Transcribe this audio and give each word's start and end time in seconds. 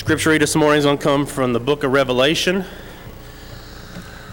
Scripture 0.00 0.30
read 0.30 0.40
this 0.40 0.56
morning 0.56 0.78
is 0.78 0.86
going 0.86 0.96
to 0.96 1.04
come 1.04 1.26
from 1.26 1.52
the 1.52 1.60
book 1.60 1.84
of 1.84 1.92
Revelation, 1.92 2.64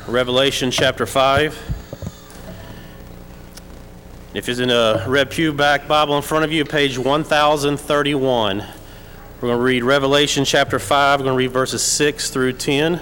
Revelation 0.07 0.71
chapter 0.71 1.05
5. 1.05 1.53
If 4.33 4.47
it's 4.47 4.59
in 4.61 4.69
a 4.69 5.03
red 5.09 5.29
pew 5.29 5.51
back 5.51 5.85
Bible 5.85 6.15
in 6.15 6.23
front 6.23 6.45
of 6.45 6.53
you, 6.53 6.63
page 6.63 6.97
1031. 6.97 8.59
We're 8.59 8.65
going 9.41 9.57
to 9.59 9.61
read 9.61 9.83
Revelation 9.83 10.45
chapter 10.45 10.79
5. 10.79 11.19
We're 11.19 11.25
going 11.25 11.33
to 11.33 11.37
read 11.37 11.51
verses 11.51 11.83
6 11.83 12.29
through 12.29 12.53
10. 12.53 13.01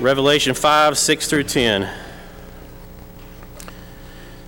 Revelation 0.00 0.54
5, 0.54 0.98
6 0.98 1.28
through 1.30 1.44
10. 1.44 2.03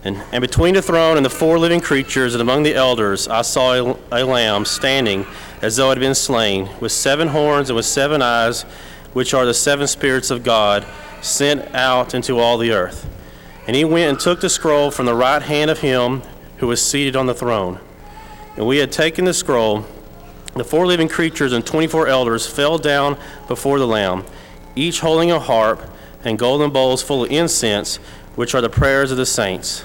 And, 0.07 0.23
and 0.31 0.41
between 0.41 0.75
the 0.75 0.83
throne 0.83 1.17
and 1.17 1.27
the 1.27 1.31
four 1.31 1.59
living 1.59 1.81
creatures 1.81 2.33
and 2.33 2.41
among 2.41 2.63
the 2.63 2.77
elders, 2.77 3.27
I 3.27 3.43
saw 3.43 3.73
a, 3.75 3.99
a 4.13 4.23
lamb 4.25 4.65
standing 4.65 5.27
as 5.61 5.75
though 5.75 5.91
it 5.91 5.97
had 5.97 6.01
been 6.01 6.15
slain, 6.15 6.69
with 6.79 6.93
seven 6.93 7.27
horns 7.27 7.71
and 7.71 7.77
with 7.77 7.87
seven 7.87 8.23
eyes, 8.23 8.63
which 9.15 9.35
are 9.35 9.45
the 9.45 9.53
seven 9.53 9.89
spirits 9.89 10.31
of 10.31 10.45
God, 10.45 10.87
sent 11.23 11.75
out 11.75 12.15
into 12.15 12.39
all 12.39 12.57
the 12.57 12.71
earth. 12.71 13.05
And 13.67 13.75
he 13.75 13.85
went 13.85 14.11
and 14.11 14.21
took 14.21 14.41
the 14.41 14.49
scroll 14.49 14.93
from 14.93 15.07
the 15.07 15.15
right 15.15 15.43
hand 15.43 15.73
of 15.73 15.81
him 15.81 16.23
who 16.59 16.69
was 16.69 16.81
seated 16.81 17.17
on 17.17 17.27
the 17.27 17.35
throne. 17.35 17.81
And 18.57 18.65
we 18.65 18.77
had 18.77 18.93
taken 18.93 19.25
the 19.25 19.35
scroll. 19.35 19.87
The 20.55 20.63
four 20.63 20.87
living 20.87 21.09
creatures 21.09 21.53
and 21.53 21.67
24 21.67 22.07
elders 22.07 22.47
fell 22.47 22.79
down 22.79 23.19
before 23.49 23.81
the 23.81 23.89
Lamb, 23.89 24.25
each 24.77 25.01
holding 25.01 25.33
a 25.33 25.41
harp 25.41 25.83
and 26.23 26.39
golden 26.39 26.71
bowls 26.71 27.03
full 27.03 27.25
of 27.25 27.33
incense, 27.33 27.97
which 28.37 28.55
are 28.55 28.61
the 28.61 28.71
prayers 28.71 29.11
of 29.11 29.17
the 29.17 29.27
saints. 29.27 29.85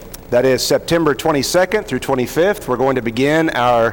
that 0.31 0.45
is 0.45 0.65
September 0.65 1.13
22nd 1.13 1.85
through 1.85 1.99
25th, 1.99 2.65
we're 2.65 2.77
going 2.77 2.95
to 2.95 3.01
begin 3.01 3.49
our 3.49 3.91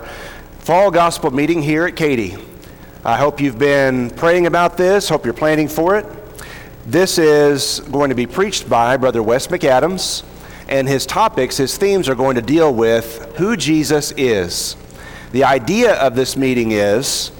fall 0.60 0.88
gospel 0.88 1.32
meeting 1.32 1.60
here 1.60 1.84
at 1.84 1.96
Katy. 1.96 2.36
I 3.04 3.16
hope 3.16 3.40
you've 3.40 3.58
been 3.58 4.10
praying 4.10 4.46
about 4.46 4.76
this, 4.76 5.08
hope 5.08 5.24
you're 5.24 5.34
planning 5.34 5.66
for 5.66 5.98
it. 5.98 6.06
This 6.86 7.18
is 7.18 7.80
going 7.80 8.10
to 8.10 8.14
be 8.14 8.24
preached 8.24 8.68
by 8.68 8.96
Brother 8.96 9.20
Wes 9.20 9.48
McAdams, 9.48 10.22
and 10.68 10.86
his 10.86 11.06
topics, 11.06 11.56
his 11.56 11.76
themes 11.76 12.08
are 12.08 12.14
going 12.14 12.36
to 12.36 12.42
deal 12.42 12.72
with 12.72 13.34
who 13.36 13.56
Jesus 13.56 14.12
is. 14.12 14.76
The 15.32 15.42
idea 15.42 15.94
of 15.94 16.14
this 16.14 16.36
meeting 16.36 16.70
is 16.70 17.32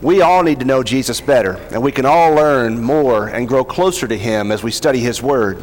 we 0.00 0.22
all 0.22 0.42
need 0.42 0.60
to 0.60 0.64
know 0.64 0.82
Jesus 0.82 1.20
better, 1.20 1.56
and 1.72 1.82
we 1.82 1.92
can 1.92 2.06
all 2.06 2.32
learn 2.32 2.82
more 2.82 3.28
and 3.28 3.46
grow 3.46 3.64
closer 3.64 4.08
to 4.08 4.16
him 4.16 4.50
as 4.50 4.62
we 4.62 4.70
study 4.70 5.00
his 5.00 5.22
word 5.22 5.62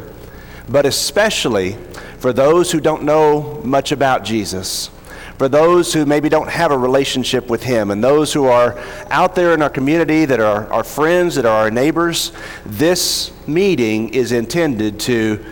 but 0.68 0.86
especially 0.86 1.76
for 2.24 2.32
those 2.32 2.72
who 2.72 2.80
don't 2.80 3.02
know 3.02 3.60
much 3.64 3.92
about 3.92 4.24
Jesus, 4.24 4.88
for 5.36 5.46
those 5.46 5.92
who 5.92 6.06
maybe 6.06 6.30
don't 6.30 6.48
have 6.48 6.72
a 6.72 6.78
relationship 6.78 7.48
with 7.50 7.62
Him, 7.62 7.90
and 7.90 8.02
those 8.02 8.32
who 8.32 8.46
are 8.46 8.82
out 9.10 9.34
there 9.34 9.52
in 9.52 9.60
our 9.60 9.68
community 9.68 10.24
that 10.24 10.40
are 10.40 10.66
our 10.72 10.84
friends, 10.84 11.34
that 11.34 11.44
are 11.44 11.64
our 11.64 11.70
neighbors. 11.70 12.32
This 12.64 13.30
meeting 13.46 14.08
is 14.14 14.32
intended 14.32 14.98
to, 15.00 15.44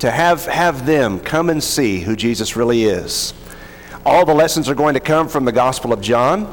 to 0.00 0.10
have, 0.10 0.46
have 0.46 0.84
them 0.84 1.20
come 1.20 1.48
and 1.48 1.62
see 1.62 2.00
who 2.00 2.16
Jesus 2.16 2.56
really 2.56 2.82
is. 2.82 3.32
All 4.04 4.24
the 4.24 4.34
lessons 4.34 4.68
are 4.68 4.74
going 4.74 4.94
to 4.94 5.00
come 5.00 5.28
from 5.28 5.44
the 5.44 5.52
Gospel 5.52 5.92
of 5.92 6.00
John. 6.00 6.52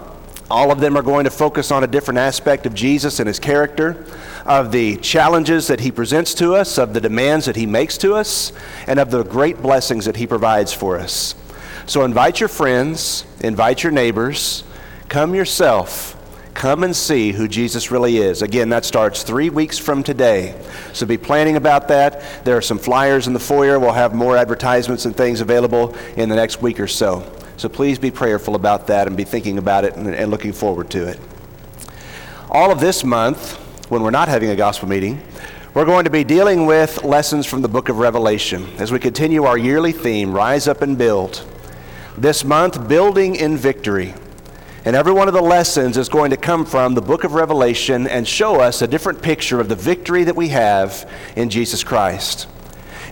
All 0.52 0.72
of 0.72 0.80
them 0.80 0.96
are 0.96 1.02
going 1.02 1.24
to 1.24 1.32
focus 1.32 1.72
on 1.72 1.84
a 1.84 1.88
different 1.88 2.20
aspect 2.20 2.68
of 2.68 2.76
Jesus 2.76 3.20
and 3.20 3.28
his 3.28 3.40
character 3.40 4.06
of 4.46 4.72
the 4.72 4.98
challenges 4.98 5.68
that 5.68 5.80
He 5.80 5.92
presents 5.92 6.34
to 6.36 6.56
us, 6.56 6.78
of 6.78 6.94
the 6.94 7.02
demands 7.02 7.46
that 7.46 7.56
He 7.56 7.66
makes 7.66 7.98
to 8.00 8.14
us, 8.14 8.52
and 8.88 9.00
of 9.00 9.12
the 9.12 9.24
great 9.24 9.62
blessings 9.62 10.06
that 10.06 10.18
He 10.18 10.28
provides 10.28 10.72
for 10.72 10.98
us. 10.98 11.36
So 11.88 12.04
invite 12.04 12.40
your 12.40 12.50
friends, 12.50 13.26
invite 13.42 13.84
your 13.84 13.92
neighbors, 13.92 14.64
come 15.10 15.36
yourself. 15.36 16.14
Come 16.56 16.86
and 16.86 16.96
see 16.96 17.34
who 17.34 17.50
Jesus 17.50 17.92
really 17.92 18.18
is. 18.18 18.42
Again, 18.42 18.70
that 18.70 18.86
starts 18.86 19.24
three 19.24 19.50
weeks 19.50 19.78
from 19.78 20.04
today. 20.04 20.56
So 20.94 21.06
be 21.06 21.18
planning 21.18 21.58
about 21.58 21.90
that. 21.90 22.46
There 22.46 22.56
are 22.56 22.62
some 22.62 22.80
flyers 22.80 23.28
in 23.28 23.34
the 23.34 23.42
foyer. 23.42 23.78
We'll 23.78 23.92
have 23.92 24.16
more 24.16 24.38
advertisements 24.38 25.04
and 25.04 25.14
things 25.16 25.42
available 25.42 25.94
in 26.16 26.30
the 26.30 26.36
next 26.36 26.62
week 26.62 26.80
or 26.80 26.88
so. 26.88 27.30
So 27.58 27.68
please 27.68 28.00
be 28.00 28.10
prayerful 28.10 28.56
about 28.56 28.88
that 28.88 29.06
and 29.06 29.18
be 29.18 29.26
thinking 29.26 29.58
about 29.58 29.84
it 29.84 29.98
and, 29.98 30.08
and 30.08 30.32
looking 30.32 30.54
forward 30.54 30.90
to 30.92 31.06
it. 31.10 31.20
All 32.50 32.72
of 32.72 32.80
this 32.80 33.04
month, 33.04 33.60
when 33.90 34.02
we're 34.02 34.10
not 34.10 34.28
having 34.28 34.50
a 34.50 34.56
gospel 34.56 34.90
meeting, 34.90 35.22
we're 35.76 35.86
going 35.86 36.06
to 36.06 36.10
be 36.10 36.24
dealing 36.24 36.66
with 36.66 37.04
lessons 37.04 37.46
from 37.46 37.62
the 37.62 37.68
book 37.68 37.88
of 37.88 38.00
Revelation 38.00 38.66
as 38.80 38.92
we 38.92 38.98
continue 38.98 39.44
our 39.44 39.58
yearly 39.58 39.92
theme, 39.92 40.34
Rise 40.34 40.68
Up 40.68 40.82
and 40.82 40.98
Build. 40.98 41.46
This 42.18 42.44
month, 42.44 42.88
Building 42.88 43.36
in 43.36 43.58
Victory. 43.58 44.16
And 44.86 44.96
every 44.96 45.14
one 45.14 45.28
of 45.28 45.36
the 45.36 45.42
lessons 45.42 45.98
is 45.98 46.10
going 46.10 46.32
to 46.32 46.38
come 46.38 46.66
from 46.66 46.96
the 46.96 47.02
book 47.02 47.24
of 47.24 47.34
Revelation 47.34 48.08
and 48.08 48.28
show 48.28 48.60
us 48.60 48.82
a 48.82 48.88
different 48.88 49.22
picture 49.22 49.60
of 49.60 49.70
the 49.70 49.76
victory 49.76 50.24
that 50.24 50.36
we 50.36 50.48
have 50.50 51.10
in 51.36 51.50
Jesus 51.52 51.84
Christ. 51.84 52.48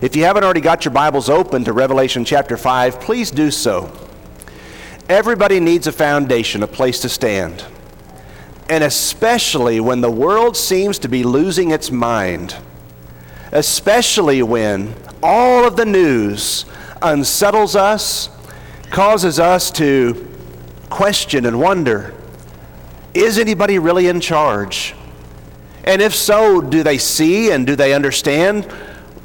If 0.02 0.16
you 0.16 0.24
haven't 0.24 0.42
already 0.42 0.60
got 0.60 0.84
your 0.84 0.92
Bibles 0.92 1.28
open 1.28 1.64
to 1.64 1.72
Revelation 1.72 2.24
chapter 2.24 2.56
5, 2.56 3.00
please 3.00 3.30
do 3.30 3.50
so. 3.50 3.92
Everybody 5.08 5.60
needs 5.60 5.86
a 5.86 5.92
foundation, 5.92 6.64
a 6.64 6.66
place 6.66 7.00
to 7.00 7.08
stand 7.08 7.64
and 8.68 8.82
especially 8.84 9.80
when 9.80 10.00
the 10.00 10.10
world 10.10 10.56
seems 10.56 10.98
to 11.00 11.08
be 11.08 11.22
losing 11.22 11.70
its 11.70 11.90
mind, 11.90 12.56
especially 13.52 14.42
when 14.42 14.94
all 15.22 15.66
of 15.66 15.76
the 15.76 15.84
news 15.84 16.64
unsettles 17.02 17.76
us, 17.76 18.30
causes 18.90 19.38
us 19.38 19.70
to 19.72 20.28
question 20.88 21.46
and 21.46 21.58
wonder 21.58 22.14
is 23.14 23.38
anybody 23.38 23.78
really 23.78 24.08
in 24.08 24.20
charge? 24.20 24.94
And 25.84 26.02
if 26.02 26.14
so, 26.14 26.60
do 26.60 26.82
they 26.82 26.98
see 26.98 27.52
and 27.52 27.66
do 27.66 27.76
they 27.76 27.94
understand 27.94 28.64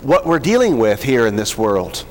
what 0.02 0.26
we're 0.26 0.40
dealing 0.40 0.78
with 0.78 1.02
here 1.02 1.26
in 1.26 1.36
this 1.36 1.58
world? 1.58 2.06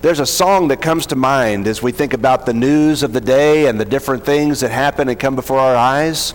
There's 0.00 0.20
a 0.20 0.26
song 0.26 0.68
that 0.68 0.80
comes 0.80 1.06
to 1.06 1.16
mind 1.16 1.66
as 1.66 1.82
we 1.82 1.90
think 1.90 2.14
about 2.14 2.46
the 2.46 2.54
news 2.54 3.02
of 3.02 3.12
the 3.12 3.20
day 3.20 3.66
and 3.66 3.80
the 3.80 3.84
different 3.84 4.24
things 4.24 4.60
that 4.60 4.70
happen 4.70 5.08
and 5.08 5.18
come 5.18 5.34
before 5.34 5.58
our 5.58 5.74
eyes. 5.74 6.34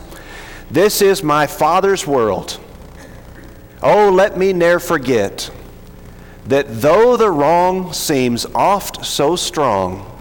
This 0.69 1.01
is 1.01 1.23
my 1.23 1.47
Father's 1.47 2.05
world. 2.05 2.59
Oh, 3.81 4.09
let 4.09 4.37
me 4.37 4.51
ne'er 4.51 4.81
forget 4.81 5.49
that 6.47 6.81
though 6.81 7.15
the 7.15 7.29
wrong 7.31 7.93
seems 7.93 8.45
oft 8.47 9.05
so 9.05 9.37
strong, 9.37 10.11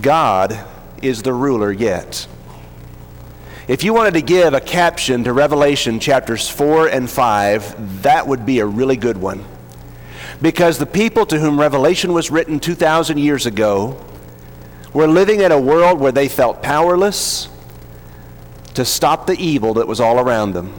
God 0.00 0.58
is 1.02 1.20
the 1.20 1.34
ruler 1.34 1.70
yet. 1.70 2.26
If 3.68 3.84
you 3.84 3.92
wanted 3.92 4.14
to 4.14 4.22
give 4.22 4.54
a 4.54 4.60
caption 4.60 5.24
to 5.24 5.34
Revelation 5.34 6.00
chapters 6.00 6.48
4 6.48 6.88
and 6.88 7.10
5, 7.10 8.04
that 8.04 8.26
would 8.26 8.46
be 8.46 8.60
a 8.60 8.66
really 8.66 8.96
good 8.96 9.18
one 9.18 9.44
because 10.40 10.78
the 10.78 10.86
people 10.86 11.26
to 11.26 11.38
whom 11.38 11.58
Revelation 11.58 12.12
was 12.12 12.30
written 12.30 12.60
2,000 12.60 13.18
years 13.18 13.46
ago 13.46 14.02
were 14.92 15.08
living 15.08 15.40
in 15.40 15.52
a 15.52 15.60
world 15.60 16.00
where 16.00 16.12
they 16.12 16.28
felt 16.28 16.62
powerless 16.62 17.48
to 18.74 18.84
stop 18.84 19.26
the 19.26 19.36
evil 19.38 19.74
that 19.74 19.86
was 19.86 20.00
all 20.00 20.18
around 20.18 20.52
them. 20.52 20.72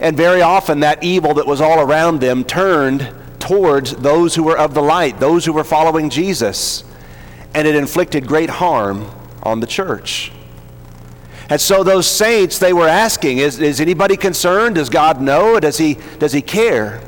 And 0.00 0.16
very 0.16 0.42
often, 0.42 0.80
that 0.80 1.04
evil 1.04 1.34
that 1.34 1.46
was 1.46 1.60
all 1.60 1.80
around 1.80 2.20
them 2.20 2.44
turned 2.44 3.12
towards 3.38 3.92
those 3.96 4.34
who 4.34 4.42
were 4.42 4.58
of 4.58 4.74
the 4.74 4.82
light, 4.82 5.20
those 5.20 5.44
who 5.44 5.52
were 5.52 5.64
following 5.64 6.10
Jesus. 6.10 6.84
And 7.54 7.68
it 7.68 7.74
inflicted 7.74 8.26
great 8.26 8.50
harm 8.50 9.10
on 9.42 9.60
the 9.60 9.66
church. 9.66 10.32
And 11.48 11.60
so 11.60 11.84
those 11.84 12.06
saints, 12.06 12.58
they 12.58 12.72
were 12.72 12.88
asking, 12.88 13.38
is, 13.38 13.60
is 13.60 13.80
anybody 13.80 14.16
concerned? 14.16 14.76
Does 14.76 14.88
God 14.88 15.20
know? 15.20 15.60
Does 15.60 15.76
he, 15.76 15.98
does 16.18 16.32
he 16.32 16.40
care? 16.40 17.00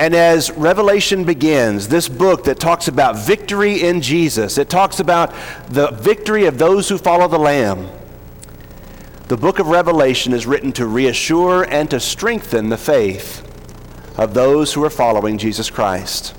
And 0.00 0.14
as 0.14 0.50
Revelation 0.52 1.24
begins, 1.24 1.88
this 1.88 2.08
book 2.08 2.44
that 2.44 2.58
talks 2.58 2.88
about 2.88 3.18
victory 3.18 3.82
in 3.82 4.00
Jesus, 4.00 4.56
it 4.56 4.70
talks 4.70 4.98
about 4.98 5.30
the 5.68 5.90
victory 5.90 6.46
of 6.46 6.56
those 6.56 6.88
who 6.88 6.96
follow 6.96 7.28
the 7.28 7.38
Lamb. 7.38 7.86
The 9.28 9.36
book 9.36 9.58
of 9.58 9.66
Revelation 9.66 10.32
is 10.32 10.46
written 10.46 10.72
to 10.72 10.86
reassure 10.86 11.64
and 11.64 11.90
to 11.90 12.00
strengthen 12.00 12.70
the 12.70 12.78
faith 12.78 13.46
of 14.18 14.32
those 14.32 14.72
who 14.72 14.82
are 14.84 14.90
following 14.90 15.36
Jesus 15.36 15.68
Christ. 15.68 16.34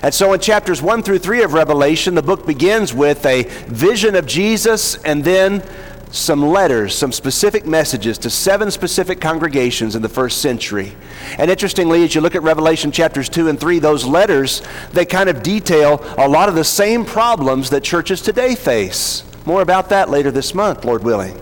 And 0.00 0.14
so 0.14 0.32
in 0.32 0.38
chapters 0.38 0.80
1 0.80 1.02
through 1.02 1.18
3 1.18 1.42
of 1.42 1.54
Revelation, 1.54 2.14
the 2.14 2.22
book 2.22 2.46
begins 2.46 2.94
with 2.94 3.26
a 3.26 3.42
vision 3.66 4.14
of 4.14 4.24
Jesus 4.24 4.94
and 5.02 5.24
then 5.24 5.68
some 6.10 6.42
letters, 6.42 6.94
some 6.94 7.12
specific 7.12 7.66
messages 7.66 8.18
to 8.18 8.30
seven 8.30 8.70
specific 8.70 9.20
congregations 9.20 9.94
in 9.94 10.02
the 10.02 10.08
first 10.08 10.40
century. 10.40 10.96
And 11.38 11.50
interestingly, 11.50 12.04
as 12.04 12.14
you 12.14 12.20
look 12.20 12.34
at 12.34 12.42
Revelation 12.42 12.92
chapters 12.92 13.28
2 13.28 13.48
and 13.48 13.60
3, 13.60 13.78
those 13.78 14.04
letters, 14.04 14.62
they 14.92 15.04
kind 15.04 15.28
of 15.28 15.42
detail 15.42 16.02
a 16.16 16.28
lot 16.28 16.48
of 16.48 16.54
the 16.54 16.64
same 16.64 17.04
problems 17.04 17.70
that 17.70 17.84
churches 17.84 18.22
today 18.22 18.54
face. 18.54 19.22
More 19.44 19.62
about 19.62 19.90
that 19.90 20.08
later 20.08 20.30
this 20.30 20.54
month, 20.54 20.84
Lord 20.84 21.02
willing. 21.02 21.38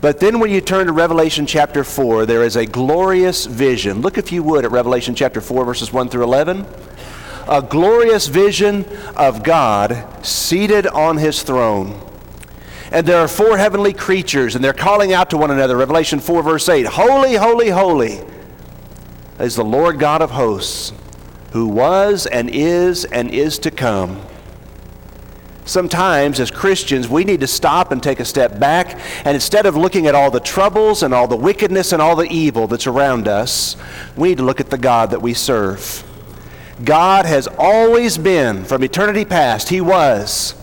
But 0.00 0.20
then 0.20 0.38
when 0.38 0.50
you 0.50 0.60
turn 0.60 0.86
to 0.86 0.92
Revelation 0.92 1.46
chapter 1.46 1.82
4, 1.82 2.26
there 2.26 2.44
is 2.44 2.56
a 2.56 2.66
glorious 2.66 3.46
vision. 3.46 4.02
Look, 4.02 4.18
if 4.18 4.30
you 4.30 4.42
would, 4.42 4.64
at 4.64 4.70
Revelation 4.70 5.14
chapter 5.14 5.40
4, 5.40 5.64
verses 5.64 5.92
1 5.92 6.08
through 6.10 6.24
11. 6.24 6.66
A 7.48 7.62
glorious 7.62 8.26
vision 8.26 8.84
of 9.16 9.42
God 9.42 10.24
seated 10.24 10.86
on 10.86 11.16
his 11.16 11.42
throne. 11.42 12.00
And 12.92 13.06
there 13.06 13.18
are 13.18 13.28
four 13.28 13.58
heavenly 13.58 13.92
creatures, 13.92 14.54
and 14.54 14.64
they're 14.64 14.72
calling 14.72 15.12
out 15.12 15.30
to 15.30 15.36
one 15.36 15.50
another. 15.50 15.76
Revelation 15.76 16.20
4, 16.20 16.42
verse 16.42 16.68
8 16.68 16.86
Holy, 16.86 17.34
holy, 17.34 17.70
holy 17.70 18.20
is 19.38 19.56
the 19.56 19.64
Lord 19.64 19.98
God 19.98 20.22
of 20.22 20.30
hosts, 20.30 20.92
who 21.52 21.66
was 21.68 22.26
and 22.26 22.48
is 22.50 23.04
and 23.04 23.30
is 23.30 23.58
to 23.60 23.70
come. 23.70 24.22
Sometimes, 25.64 26.38
as 26.38 26.52
Christians, 26.52 27.08
we 27.08 27.24
need 27.24 27.40
to 27.40 27.48
stop 27.48 27.90
and 27.90 28.00
take 28.00 28.20
a 28.20 28.24
step 28.24 28.60
back, 28.60 29.00
and 29.24 29.34
instead 29.34 29.66
of 29.66 29.76
looking 29.76 30.06
at 30.06 30.14
all 30.14 30.30
the 30.30 30.38
troubles 30.38 31.02
and 31.02 31.12
all 31.12 31.26
the 31.26 31.36
wickedness 31.36 31.92
and 31.92 32.00
all 32.00 32.14
the 32.14 32.30
evil 32.30 32.68
that's 32.68 32.86
around 32.86 33.26
us, 33.26 33.76
we 34.16 34.28
need 34.28 34.38
to 34.38 34.44
look 34.44 34.60
at 34.60 34.70
the 34.70 34.78
God 34.78 35.10
that 35.10 35.20
we 35.20 35.34
serve. 35.34 36.04
God 36.84 37.26
has 37.26 37.48
always 37.58 38.16
been, 38.16 38.64
from 38.64 38.84
eternity 38.84 39.24
past, 39.24 39.68
He 39.68 39.80
was. 39.80 40.54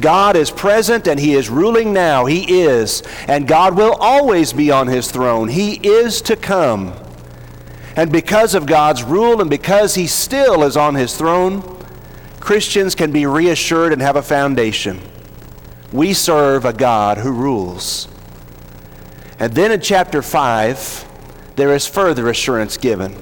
God 0.00 0.36
is 0.36 0.50
present 0.50 1.06
and 1.06 1.18
He 1.18 1.34
is 1.34 1.50
ruling 1.50 1.92
now. 1.92 2.26
He 2.26 2.62
is. 2.62 3.02
And 3.28 3.48
God 3.48 3.76
will 3.76 3.94
always 4.00 4.52
be 4.52 4.70
on 4.70 4.86
His 4.86 5.10
throne. 5.10 5.48
He 5.48 5.74
is 5.74 6.22
to 6.22 6.36
come. 6.36 6.94
And 7.96 8.10
because 8.10 8.54
of 8.54 8.66
God's 8.66 9.02
rule 9.02 9.40
and 9.40 9.50
because 9.50 9.94
He 9.94 10.06
still 10.06 10.62
is 10.62 10.76
on 10.76 10.94
His 10.94 11.16
throne, 11.16 11.62
Christians 12.40 12.94
can 12.94 13.12
be 13.12 13.26
reassured 13.26 13.92
and 13.92 14.02
have 14.02 14.16
a 14.16 14.22
foundation. 14.22 15.00
We 15.92 16.14
serve 16.14 16.64
a 16.64 16.72
God 16.72 17.18
who 17.18 17.30
rules. 17.30 18.08
And 19.38 19.52
then 19.52 19.72
in 19.72 19.80
chapter 19.80 20.22
5, 20.22 21.08
there 21.56 21.74
is 21.74 21.86
further 21.86 22.28
assurance 22.30 22.76
given. 22.76 23.16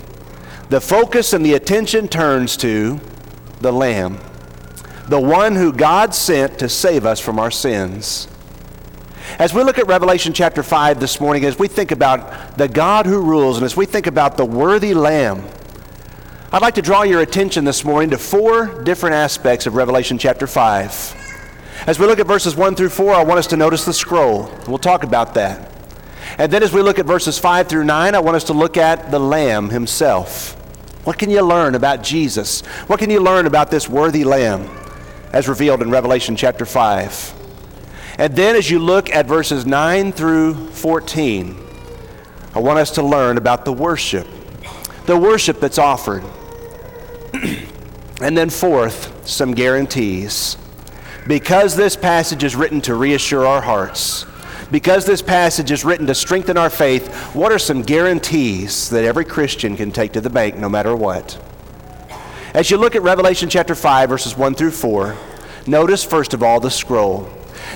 The 0.69 0.81
focus 0.81 1.33
and 1.33 1.45
the 1.45 1.55
attention 1.55 2.07
turns 2.07 2.57
to 2.59 3.01
the 3.61 3.73
Lamb, 3.73 4.21
the 5.11 5.21
one 5.21 5.57
who 5.57 5.73
God 5.73 6.15
sent 6.15 6.61
to 6.61 6.69
save 6.69 7.05
us 7.05 7.19
from 7.19 7.41
our 7.41 7.51
sins. 7.51 8.29
As 9.41 9.53
we 9.53 9.65
look 9.65 9.77
at 9.77 9.89
Revelation 9.89 10.33
chapter 10.33 10.63
5 10.63 11.01
this 11.01 11.21
morning, 11.21 11.45
as 11.45 11.59
we 11.59 11.67
think 11.67 11.91
about 11.91 12.57
the 12.57 12.69
God 12.69 13.07
who 13.07 13.21
rules, 13.21 13.57
and 13.57 13.65
as 13.65 13.77
we 13.77 13.87
think 13.87 14.07
about 14.07 14.37
the 14.37 14.45
worthy 14.45 14.95
Lamb, 14.95 15.45
I'd 16.53 16.63
like 16.63 16.77
to 16.77 16.83
draw 16.83 17.03
your 17.03 17.23
attention 17.23 17.65
this 17.65 17.85
morning 17.85 18.11
to 18.11 18.19
four 18.19 18.85
different 18.85 19.17
aspects 19.17 19.67
of 19.67 19.75
Revelation 19.75 20.17
chapter 20.17 20.47
5. 20.47 21.83
As 21.89 21.99
we 21.99 22.07
look 22.07 22.21
at 22.21 22.29
verses 22.29 22.55
1 22.55 22.77
through 22.77 22.91
4, 22.91 23.13
I 23.13 23.25
want 23.25 23.41
us 23.41 23.49
to 23.49 23.57
notice 23.57 23.85
the 23.85 23.93
scroll. 23.93 24.49
We'll 24.69 24.79
talk 24.79 25.03
about 25.03 25.35
that. 25.35 25.73
And 26.39 26.53
then 26.53 26.63
as 26.63 26.73
we 26.73 26.83
look 26.83 27.01
at 27.01 27.07
verses 27.07 27.37
5 27.37 27.69
through 27.69 27.85
9, 27.85 28.15
I 28.15 28.21
want 28.21 28.37
us 28.37 28.45
to 28.45 28.53
look 28.53 28.77
at 28.77 29.11
the 29.11 29.19
Lamb 29.19 29.71
himself. 29.71 30.53
What 31.05 31.19
can 31.19 31.31
you 31.31 31.43
learn 31.43 31.75
about 31.75 32.05
Jesus? 32.05 32.65
What 32.87 33.01
can 33.01 33.11
you 33.11 33.19
learn 33.19 33.47
about 33.47 33.73
this 33.73 33.89
worthy 33.89 34.23
Lamb 34.23 34.71
as 35.33 35.49
revealed 35.49 35.83
in 35.83 35.91
Revelation 35.91 36.37
chapter 36.37 36.67
5? 36.67 37.35
And 38.19 38.37
then 38.37 38.57
as 38.57 38.71
you 38.71 38.79
look 38.79 39.11
at 39.11 39.27
verses 39.27 39.65
9 39.65 40.13
through 40.13 40.55
14, 40.71 41.57
I 42.55 42.59
want 42.59 42.79
us 42.79 42.91
to 42.93 43.03
learn 43.03 43.39
about 43.39 43.65
the 43.65 43.73
worship, 43.73 44.27
the 45.07 45.17
worship 45.17 45.61
that's 45.61 45.79
offered. 45.79 46.25
and 48.21 48.37
then, 48.37 48.51
fourth, 48.51 49.27
some 49.27 49.55
guarantees. 49.55 50.57
Because 51.27 51.77
this 51.77 51.97
passage 51.97 52.43
is 52.43 52.57
written 52.57 52.81
to 52.83 52.95
reassure 52.95 53.47
our 53.47 53.63
hearts, 53.63 54.27
because 54.71 55.05
this 55.05 55.23
passage 55.23 55.71
is 55.71 55.85
written 55.85 56.07
to 56.07 56.15
strengthen 56.15 56.57
our 56.57 56.71
faith, 56.71 57.15
what 57.35 57.53
are 57.53 57.59
some 57.59 57.83
guarantees 57.83 58.91
that 58.91 59.05
every 59.05 59.25
Christian 59.25 59.77
can 59.77 59.93
take 59.93 60.13
to 60.13 60.21
the 60.21 60.31
bank 60.31 60.57
no 60.57 60.69
matter 60.69 60.95
what? 60.95 61.39
As 62.53 62.69
you 62.69 62.79
look 62.79 62.97
at 62.97 63.03
Revelation 63.03 63.49
chapter 63.49 63.77
5, 63.77 64.09
verses 64.09 64.37
1 64.37 64.55
through 64.57 64.73
4, 64.73 65.17
notice 65.69 66.03
first 66.03 66.35
of 66.35 66.43
all 66.43 66.59
the 66.59 66.71
scroll. 66.71 67.31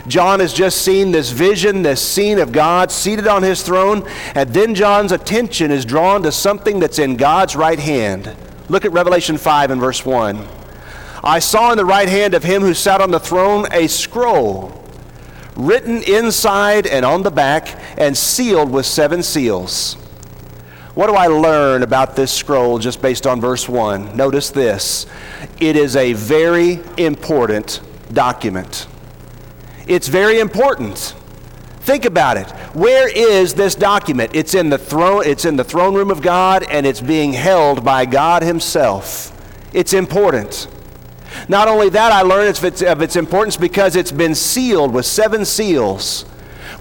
John 0.09 0.41
has 0.41 0.53
just 0.53 0.82
seen 0.82 1.12
this 1.12 1.31
vision, 1.31 1.82
this 1.82 2.03
scene 2.03 2.41
of 2.41 2.50
God 2.50 2.91
seated 2.91 3.29
on 3.29 3.44
his 3.44 3.62
throne, 3.62 4.05
and 4.35 4.50
then 4.50 4.75
John's 4.75 5.12
attention 5.12 5.71
is 5.71 5.85
drawn 5.85 6.25
to 6.25 6.32
something 6.32 6.81
that's 6.81 6.99
in 6.99 7.17
God's 7.17 7.55
right 7.55 7.79
hand. 7.79 8.35
Look 8.69 8.85
at 8.85 8.91
Revelation 8.91 9.38
5 9.38 9.71
and 9.71 9.81
verse 9.81 10.05
1. 10.05 10.44
I 11.23 11.38
saw 11.38 11.71
in 11.71 11.79
the 11.79 11.85
right 11.85 12.09
hand 12.09 12.35
of 12.35 12.43
him 12.43 12.62
who 12.62 12.75
sat 12.75 13.00
on 13.00 13.12
the 13.12 13.21
throne 13.21 13.69
a 13.71 13.87
scroll 13.87 14.81
written 15.55 16.03
inside 16.03 16.88
and 16.88 17.05
on 17.05 17.23
the 17.23 17.31
back 17.31 17.79
and 17.97 18.17
sealed 18.17 18.73
with 18.73 18.87
seven 18.87 19.23
seals. 19.23 19.97
What 20.94 21.08
do 21.08 21.14
I 21.14 21.26
learn 21.26 21.82
about 21.82 22.14
this 22.14 22.32
scroll 22.32 22.79
just 22.79 23.02
based 23.02 23.26
on 23.26 23.41
verse 23.41 23.69
1? 23.69 24.17
Notice 24.17 24.50
this 24.50 25.06
it 25.58 25.75
is 25.75 25.96
a 25.96 26.12
very 26.12 26.81
important 26.96 27.81
document. 28.12 28.87
It's 29.88 30.06
very 30.06 30.38
important. 30.38 31.14
Think 31.81 32.05
about 32.05 32.37
it. 32.37 32.49
Where 32.75 33.08
is 33.08 33.55
this 33.55 33.75
document? 33.75 34.31
It's 34.35 34.55
in 34.55 34.70
the 34.70 34.79
throne 34.79 35.25
it's 35.26 35.44
in 35.44 35.56
the 35.56 35.64
throne 35.64 35.94
room 35.94 36.12
of 36.12 36.23
God 36.23 36.64
and 36.70 36.87
it's 36.87 37.00
being 37.00 37.32
held 37.32 37.85
by 37.85 38.06
God 38.06 38.43
himself. 38.43 39.32
It's 39.73 39.93
important. 39.93 40.69
Not 41.49 41.67
only 41.67 41.88
that, 41.88 42.12
I 42.12 42.23
learned 42.23 42.56
of 42.56 42.64
its, 42.64 42.82
of 42.82 43.02
its 43.02 43.17
importance 43.17 43.56
because 43.56 43.97
it's 43.97 44.12
been 44.12 44.37
sealed 44.37 44.93
with 44.94 45.05
seven 45.05 45.44
seals. 45.44 46.25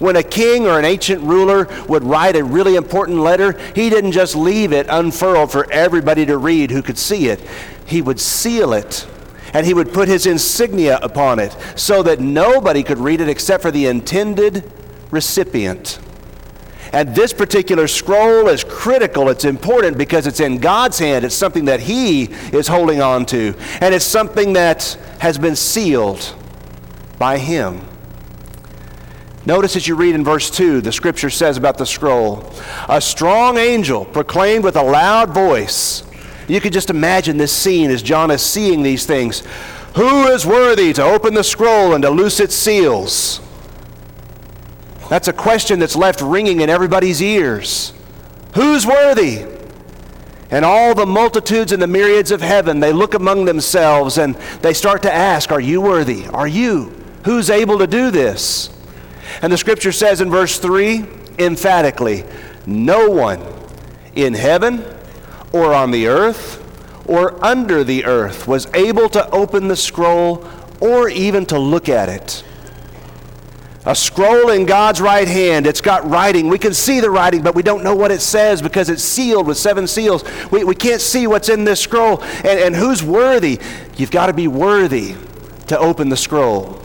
When 0.04 0.18
a 0.18 0.22
king 0.22 0.68
or 0.68 0.78
an 0.78 0.84
ancient 0.84 1.22
ruler 1.22 1.66
would 1.88 2.04
write 2.04 2.36
a 2.36 2.44
really 2.44 2.76
important 2.76 3.20
letter, 3.20 3.58
he 3.74 3.90
didn't 3.90 4.12
just 4.12 4.36
leave 4.36 4.74
it 4.74 4.86
unfurled 4.90 5.50
for 5.50 5.66
everybody 5.72 6.26
to 6.26 6.38
read 6.38 6.72
who 6.72 6.82
could 6.82 6.98
see 6.98 7.30
it. 7.30 7.40
He 7.86 8.02
would 8.02 8.20
seal 8.20 8.74
it 8.74 9.08
and 9.54 9.66
he 9.66 9.74
would 9.74 9.94
put 9.94 10.10
his 10.10 10.26
insignia 10.26 11.00
upon 11.02 11.40
it 11.40 11.56
so 11.78 12.04
that 12.04 12.20
nobody 12.20 12.84
could 12.84 12.98
read 12.98 13.22
it 13.22 13.30
except 13.30 13.64
for 13.64 13.72
the 13.72 13.86
intended 13.86 14.70
recipient. 15.10 16.00
And 16.92 17.16
this 17.16 17.32
particular 17.32 17.88
scroll 17.88 18.50
is 18.50 18.66
critical. 18.66 19.30
It's 19.30 19.46
important 19.46 19.98
because 19.98 20.28
it's 20.28 20.42
in 20.42 20.58
God's 20.58 21.00
hand. 21.00 21.24
It's 21.24 21.34
something 21.34 21.64
that 21.64 21.80
He 21.80 22.24
is 22.52 22.68
holding 22.68 23.02
on 23.02 23.26
to. 23.28 23.56
And 23.80 23.96
it's 23.96 24.04
something 24.04 24.52
that 24.52 24.98
has 25.20 25.38
been 25.38 25.56
sealed 25.56 26.36
by 27.18 27.38
Him. 27.38 27.88
Notice 29.46 29.76
as 29.76 29.88
you 29.88 29.96
read 29.96 30.16
in 30.16 30.24
verse 30.24 30.50
2, 30.50 30.82
the 30.82 30.92
scripture 30.92 31.30
says 31.30 31.58
about 31.58 31.78
the 31.78 31.86
scroll 31.86 32.50
A 32.88 33.02
strong 33.02 33.58
angel 33.58 34.06
proclaimed 34.06 34.64
with 34.64 34.78
a 34.78 34.84
loud 34.84 35.32
voice. 35.32 36.04
You 36.48 36.62
could 36.62 36.74
just 36.74 36.90
imagine 36.90 37.38
this 37.38 37.52
scene 37.52 37.92
as 37.92 38.02
John 38.02 38.32
is 38.32 38.42
seeing 38.42 38.84
these 38.84 39.06
things. 39.06 39.44
Who 39.96 40.28
is 40.28 40.46
worthy 40.46 40.94
to 40.94 41.04
open 41.04 41.34
the 41.34 41.44
scroll 41.44 41.94
and 41.94 42.02
to 42.04 42.10
loose 42.10 42.40
its 42.40 42.56
seals? 42.56 43.42
That's 45.10 45.28
a 45.28 45.34
question 45.34 45.80
that's 45.80 45.96
left 45.96 46.22
ringing 46.22 46.62
in 46.62 46.70
everybody's 46.70 47.22
ears. 47.22 47.94
Who's 48.56 48.86
worthy? 48.88 49.46
And 50.50 50.64
all 50.64 50.96
the 50.96 51.06
multitudes 51.06 51.72
and 51.72 51.82
the 51.82 51.88
myriads 51.88 52.32
of 52.32 52.42
heaven, 52.42 52.80
they 52.80 52.94
look 52.94 53.14
among 53.14 53.46
themselves 53.46 54.18
and 54.18 54.36
they 54.62 54.74
start 54.74 55.02
to 55.04 55.14
ask, 55.14 55.52
Are 55.52 55.60
you 55.60 55.82
worthy? 55.82 56.28
Are 56.28 56.48
you? 56.48 56.94
Who's 57.26 57.50
able 57.50 57.80
to 57.80 57.88
do 57.88 58.10
this? 58.10 58.73
And 59.42 59.52
the 59.52 59.58
scripture 59.58 59.92
says 59.92 60.22
in 60.22 60.30
verse 60.30 60.60
3 60.60 61.06
emphatically, 61.40 62.24
No 62.66 63.10
one 63.10 63.42
in 64.16 64.34
heaven 64.34 64.86
or 65.52 65.74
on 65.74 65.92
the 65.92 66.08
earth 66.08 66.60
or 67.08 67.44
under 67.44 67.84
the 67.84 68.06
earth 68.06 68.48
was 68.48 68.68
able 68.74 69.10
to 69.10 69.30
open 69.32 69.68
the 69.68 69.76
scroll 69.76 70.48
or 70.80 71.10
even 71.10 71.46
to 71.48 71.60
look 71.60 71.90
at 71.90 72.10
it 72.10 72.44
a 73.86 73.96
scroll 73.96 74.50
in 74.50 74.66
God's 74.66 75.02
right 75.02 75.28
hand. 75.28 75.68
It's 75.68 75.82
got 75.82 76.10
writing. 76.10 76.48
We 76.48 76.58
can 76.58 76.74
see 76.74 77.00
the 77.00 77.10
writing, 77.10 77.42
but 77.42 77.54
we 77.54 77.64
don't 77.64 77.84
know 77.84 77.96
what 77.96 78.12
it 78.12 78.22
says 78.22 78.62
because 78.62 78.90
it's 78.90 79.04
sealed 79.04 79.46
with 79.46 79.58
seven 79.58 79.88
seals. 79.88 80.24
We, 80.52 80.64
we 80.64 80.76
can't 80.76 81.02
see 81.02 81.28
what's 81.28 81.50
in 81.50 81.66
this 81.66 81.82
scroll. 81.82 82.22
And, 82.22 82.60
and 82.60 82.76
who's 82.76 83.04
worthy? 83.04 83.60
You've 83.98 84.12
got 84.12 84.28
to 84.28 84.34
be 84.34 84.48
worthy 84.48 85.16
to 85.68 85.78
open 85.78 86.10
the 86.10 86.18
scroll. 86.18 86.82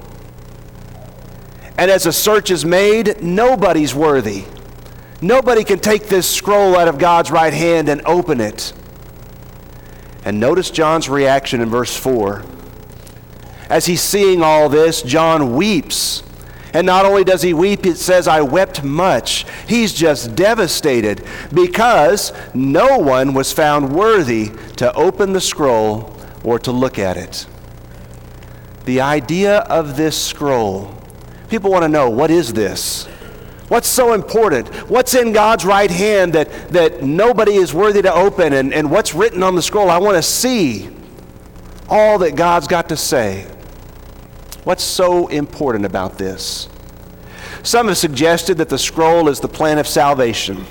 And 1.79 1.91
as 1.91 2.07
a 2.07 2.13
search 2.13 2.51
is 2.51 2.65
made, 2.65 3.23
nobody's 3.23 3.95
worthy. 3.95 4.45
Nobody 5.23 5.65
can 5.65 5.79
take 5.79 6.09
this 6.09 6.29
scroll 6.29 6.77
out 6.77 6.89
of 6.89 6.99
God's 6.99 7.31
right 7.31 7.53
hand 7.53 7.89
and 7.89 8.03
open 8.05 8.41
it. 8.41 8.73
And 10.25 10.41
notice 10.41 10.71
John's 10.71 11.09
reaction 11.09 11.61
in 11.61 11.71
verse 11.71 11.97
4. 11.97 12.45
As 13.71 13.87
he's 13.87 14.01
seeing 14.01 14.43
all 14.43 14.69
this, 14.69 15.03
John 15.03 15.55
weeps. 15.55 16.23
And 16.75 16.87
not 16.87 17.07
only 17.07 17.25
does 17.25 17.43
he 17.43 17.55
weep, 17.55 17.87
it 17.87 17.97
says, 17.97 18.29
I 18.29 18.41
wept 18.41 18.83
much. 18.83 19.47
He's 19.67 19.93
just 19.93 20.35
devastated 20.35 21.25
because 21.53 22.33
no 22.55 22.99
one 22.99 23.35
was 23.35 23.53
found 23.53 23.95
worthy 23.95 24.51
to 24.77 24.93
open 24.95 25.33
the 25.33 25.41
scroll 25.41 26.15
or 26.45 26.59
to 26.61 26.73
look 26.73 26.99
at 26.99 27.17
it. 27.17 27.47
The 28.85 29.01
idea 29.01 29.59
of 29.61 29.97
this 29.97 30.21
scroll, 30.21 30.98
people 31.49 31.71
want 31.71 31.83
to 31.83 31.89
know 31.89 32.11
what 32.11 32.31
is 32.31 32.53
this? 32.53 33.07
What's 33.69 33.89
so 33.89 34.15
important? 34.15 34.69
What's 34.89 35.15
in 35.15 35.33
God's 35.33 35.65
right 35.65 35.91
hand 35.91 36.33
that, 36.33 36.71
that 36.71 37.03
nobody 37.03 37.57
is 37.57 37.75
worthy 37.75 38.01
to 38.03 38.13
open? 38.13 38.55
And, 38.55 38.73
and 38.73 38.91
what's 38.91 39.15
written 39.15 39.43
on 39.43 39.55
the 39.55 39.63
scroll? 39.63 39.91
I 39.91 39.99
want 39.99 40.17
to 40.17 40.23
see 40.23 40.89
all 41.89 42.19
that 42.19 42.35
God's 42.35 42.67
got 42.67 42.89
to 42.89 42.97
say. 42.97 43.47
What's 44.65 44.83
so 44.83 45.29
important 45.29 45.85
about 45.85 46.17
this? 46.17 46.69
Some 47.63 47.89
have 47.89 47.99
suggested 47.99 48.59
that 48.59 48.71
the 48.71 48.79
scroll 48.79 49.29
is 49.29 49.41
the 49.41 49.49
plan 49.49 49.79
of 49.79 49.87
salvation. 49.87 50.65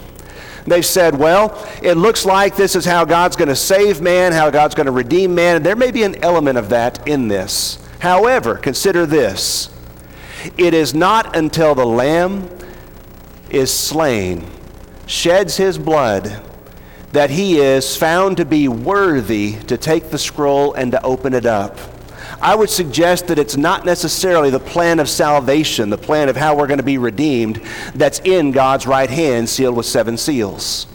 They've 0.65 0.85
said, 0.85 1.17
well, 1.17 1.65
it 1.81 1.93
looks 1.93 2.25
like 2.25 2.55
this 2.55 2.75
is 2.75 2.83
how 2.83 3.05
God's 3.05 3.35
going 3.35 3.47
to 3.47 3.55
save 3.55 4.01
man, 4.01 4.33
how 4.33 4.49
God's 4.49 4.75
going 4.75 4.87
to 4.87 4.91
redeem 4.91 5.33
man, 5.33 5.57
and 5.57 5.65
there 5.65 5.75
may 5.75 5.91
be 5.91 6.03
an 6.03 6.21
element 6.23 6.57
of 6.57 6.69
that 6.69 7.07
in 7.07 7.27
this. 7.27 7.79
However, 7.99 8.55
consider 8.55 9.05
this 9.05 9.69
it 10.57 10.73
is 10.73 10.93
not 10.93 11.35
until 11.35 11.75
the 11.75 11.85
Lamb 11.85 12.49
is 13.49 13.73
slain, 13.73 14.45
sheds 15.05 15.57
his 15.57 15.77
blood, 15.77 16.43
that 17.11 17.29
he 17.29 17.59
is 17.59 17.95
found 17.95 18.37
to 18.37 18.45
be 18.45 18.67
worthy 18.67 19.53
to 19.67 19.77
take 19.77 20.09
the 20.09 20.17
scroll 20.17 20.73
and 20.73 20.91
to 20.91 21.01
open 21.03 21.33
it 21.33 21.45
up. 21.45 21.77
I 22.41 22.55
would 22.55 22.69
suggest 22.69 23.27
that 23.27 23.39
it's 23.39 23.57
not 23.57 23.85
necessarily 23.85 24.49
the 24.49 24.59
plan 24.59 24.99
of 24.99 25.09
salvation, 25.09 25.89
the 25.89 25.97
plan 25.97 26.29
of 26.29 26.35
how 26.35 26.55
we're 26.55 26.67
going 26.67 26.77
to 26.77 26.83
be 26.83 26.97
redeemed, 26.97 27.61
that's 27.95 28.19
in 28.19 28.51
God's 28.51 28.85
right 28.85 29.09
hand 29.09 29.49
sealed 29.49 29.75
with 29.75 29.85
seven 29.85 30.17
seals. 30.17 30.87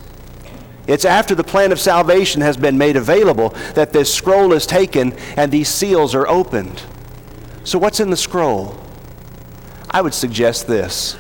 It's 0.87 1.05
after 1.05 1.35
the 1.35 1.45
plan 1.45 1.73
of 1.73 1.81
salvation 1.81 2.43
has 2.43 2.57
been 2.57 2.77
made 2.77 2.97
available 2.97 3.51
that 3.75 3.93
this 3.93 4.13
scroll 4.13 4.53
is 4.53 4.67
taken 4.67 5.13
and 5.37 5.51
these 5.51 5.69
seals 5.69 6.15
are 6.15 6.27
opened. 6.29 6.83
So, 7.65 7.79
what's 7.79 8.01
in 8.01 8.11
the 8.11 8.17
scroll? 8.17 8.77
I 9.93 10.01
would 10.01 10.15
suggest 10.15 10.67
this. 10.67 11.17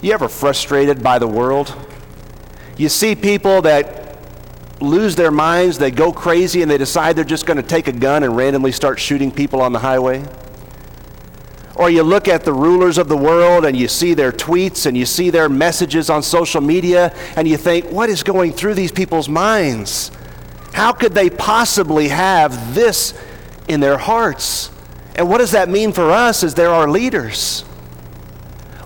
You 0.00 0.12
ever 0.12 0.28
frustrated 0.28 1.02
by 1.02 1.18
the 1.18 1.28
world? 1.28 1.76
You 2.78 2.88
see 2.88 3.14
people 3.14 3.60
that 3.62 4.16
lose 4.80 5.16
their 5.16 5.30
minds, 5.30 5.76
they 5.76 5.90
go 5.90 6.12
crazy, 6.12 6.62
and 6.62 6.70
they 6.70 6.78
decide 6.78 7.16
they're 7.16 7.24
just 7.24 7.44
going 7.44 7.58
to 7.58 7.62
take 7.62 7.88
a 7.88 7.92
gun 7.92 8.22
and 8.22 8.34
randomly 8.34 8.72
start 8.72 8.98
shooting 8.98 9.30
people 9.30 9.60
on 9.60 9.72
the 9.72 9.78
highway? 9.78 10.24
Or 11.74 11.90
you 11.90 12.02
look 12.02 12.28
at 12.28 12.44
the 12.44 12.52
rulers 12.52 12.96
of 12.96 13.08
the 13.08 13.16
world 13.16 13.64
and 13.64 13.76
you 13.76 13.88
see 13.88 14.14
their 14.14 14.32
tweets 14.32 14.86
and 14.86 14.96
you 14.96 15.06
see 15.06 15.30
their 15.30 15.48
messages 15.48 16.08
on 16.10 16.22
social 16.22 16.60
media 16.60 17.14
and 17.36 17.46
you 17.46 17.56
think, 17.56 17.86
what 17.90 18.08
is 18.08 18.22
going 18.22 18.52
through 18.52 18.74
these 18.74 18.92
people's 18.92 19.28
minds? 19.28 20.10
How 20.72 20.92
could 20.92 21.12
they 21.12 21.30
possibly 21.30 22.08
have 22.08 22.74
this 22.74 23.12
in 23.68 23.80
their 23.80 23.98
hearts? 23.98 24.70
And 25.20 25.28
what 25.28 25.36
does 25.36 25.50
that 25.50 25.68
mean 25.68 25.92
for 25.92 26.10
us 26.10 26.42
is 26.42 26.54
they're 26.54 26.70
our 26.70 26.88
leaders? 26.88 27.62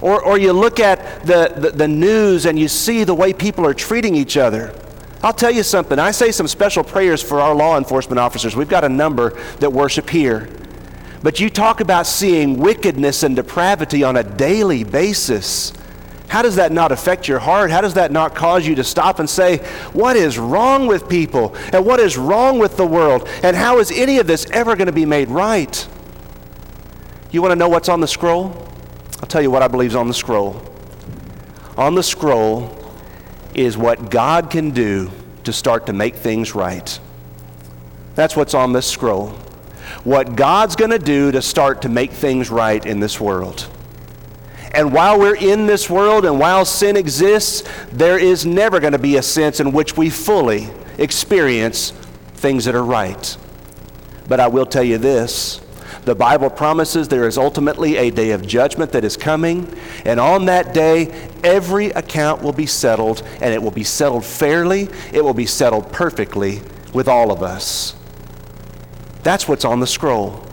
Or, 0.00 0.20
or 0.20 0.36
you 0.36 0.52
look 0.52 0.80
at 0.80 1.24
the, 1.24 1.52
the, 1.56 1.70
the 1.70 1.86
news 1.86 2.44
and 2.44 2.58
you 2.58 2.66
see 2.66 3.04
the 3.04 3.14
way 3.14 3.32
people 3.32 3.64
are 3.64 3.72
treating 3.72 4.16
each 4.16 4.36
other. 4.36 4.74
I'll 5.22 5.32
tell 5.32 5.52
you 5.52 5.62
something. 5.62 5.96
I 5.96 6.10
say 6.10 6.32
some 6.32 6.48
special 6.48 6.82
prayers 6.82 7.22
for 7.22 7.40
our 7.40 7.54
law 7.54 7.78
enforcement 7.78 8.18
officers. 8.18 8.56
We've 8.56 8.68
got 8.68 8.82
a 8.82 8.88
number 8.88 9.40
that 9.58 9.72
worship 9.72 10.10
here. 10.10 10.48
But 11.22 11.38
you 11.38 11.48
talk 11.48 11.78
about 11.78 12.04
seeing 12.04 12.58
wickedness 12.58 13.22
and 13.22 13.36
depravity 13.36 14.02
on 14.02 14.16
a 14.16 14.24
daily 14.24 14.82
basis. 14.82 15.72
How 16.26 16.42
does 16.42 16.56
that 16.56 16.72
not 16.72 16.90
affect 16.90 17.28
your 17.28 17.38
heart? 17.38 17.70
How 17.70 17.80
does 17.80 17.94
that 17.94 18.10
not 18.10 18.34
cause 18.34 18.66
you 18.66 18.74
to 18.74 18.82
stop 18.82 19.20
and 19.20 19.30
say, 19.30 19.58
What 19.92 20.16
is 20.16 20.36
wrong 20.36 20.88
with 20.88 21.08
people? 21.08 21.54
And 21.72 21.86
what 21.86 22.00
is 22.00 22.18
wrong 22.18 22.58
with 22.58 22.76
the 22.76 22.86
world? 22.86 23.28
And 23.44 23.54
how 23.54 23.78
is 23.78 23.92
any 23.92 24.18
of 24.18 24.26
this 24.26 24.50
ever 24.50 24.74
going 24.74 24.86
to 24.86 24.92
be 24.92 25.06
made 25.06 25.28
right? 25.28 25.88
You 27.34 27.42
want 27.42 27.50
to 27.50 27.56
know 27.56 27.68
what's 27.68 27.88
on 27.88 28.00
the 28.00 28.06
scroll? 28.06 28.52
I'll 29.20 29.26
tell 29.26 29.42
you 29.42 29.50
what 29.50 29.60
I 29.60 29.66
believe 29.66 29.90
is 29.90 29.96
on 29.96 30.06
the 30.06 30.14
scroll. 30.14 30.62
On 31.76 31.96
the 31.96 32.02
scroll 32.04 32.94
is 33.56 33.76
what 33.76 34.08
God 34.08 34.50
can 34.50 34.70
do 34.70 35.10
to 35.42 35.52
start 35.52 35.86
to 35.86 35.92
make 35.92 36.14
things 36.14 36.54
right. 36.54 36.96
That's 38.14 38.36
what's 38.36 38.54
on 38.54 38.72
this 38.72 38.86
scroll. 38.86 39.30
What 40.04 40.36
God's 40.36 40.76
going 40.76 40.92
to 40.92 40.98
do 41.00 41.32
to 41.32 41.42
start 41.42 41.82
to 41.82 41.88
make 41.88 42.12
things 42.12 42.50
right 42.50 42.86
in 42.86 43.00
this 43.00 43.20
world. 43.20 43.68
And 44.70 44.92
while 44.92 45.18
we're 45.18 45.34
in 45.34 45.66
this 45.66 45.90
world 45.90 46.24
and 46.24 46.38
while 46.38 46.64
sin 46.64 46.96
exists, 46.96 47.68
there 47.90 48.16
is 48.16 48.46
never 48.46 48.78
going 48.78 48.92
to 48.92 48.98
be 49.00 49.16
a 49.16 49.22
sense 49.22 49.58
in 49.58 49.72
which 49.72 49.96
we 49.96 50.08
fully 50.08 50.68
experience 50.98 51.90
things 52.34 52.66
that 52.66 52.76
are 52.76 52.84
right. 52.84 53.36
But 54.28 54.38
I 54.38 54.46
will 54.46 54.66
tell 54.66 54.84
you 54.84 54.98
this 54.98 55.60
the 56.04 56.14
Bible 56.14 56.50
promises 56.50 57.08
there 57.08 57.26
is 57.26 57.38
ultimately 57.38 57.96
a 57.96 58.10
day 58.10 58.30
of 58.30 58.46
judgment 58.46 58.92
that 58.92 59.04
is 59.04 59.16
coming, 59.16 59.74
and 60.04 60.20
on 60.20 60.46
that 60.46 60.74
day, 60.74 61.06
every 61.42 61.86
account 61.86 62.42
will 62.42 62.52
be 62.52 62.66
settled, 62.66 63.22
and 63.40 63.54
it 63.54 63.62
will 63.62 63.70
be 63.70 63.84
settled 63.84 64.24
fairly, 64.24 64.88
it 65.12 65.24
will 65.24 65.34
be 65.34 65.46
settled 65.46 65.90
perfectly 65.92 66.60
with 66.92 67.08
all 67.08 67.32
of 67.32 67.42
us. 67.42 67.94
That's 69.22 69.48
what's 69.48 69.64
on 69.64 69.80
the 69.80 69.86
scroll. 69.86 70.44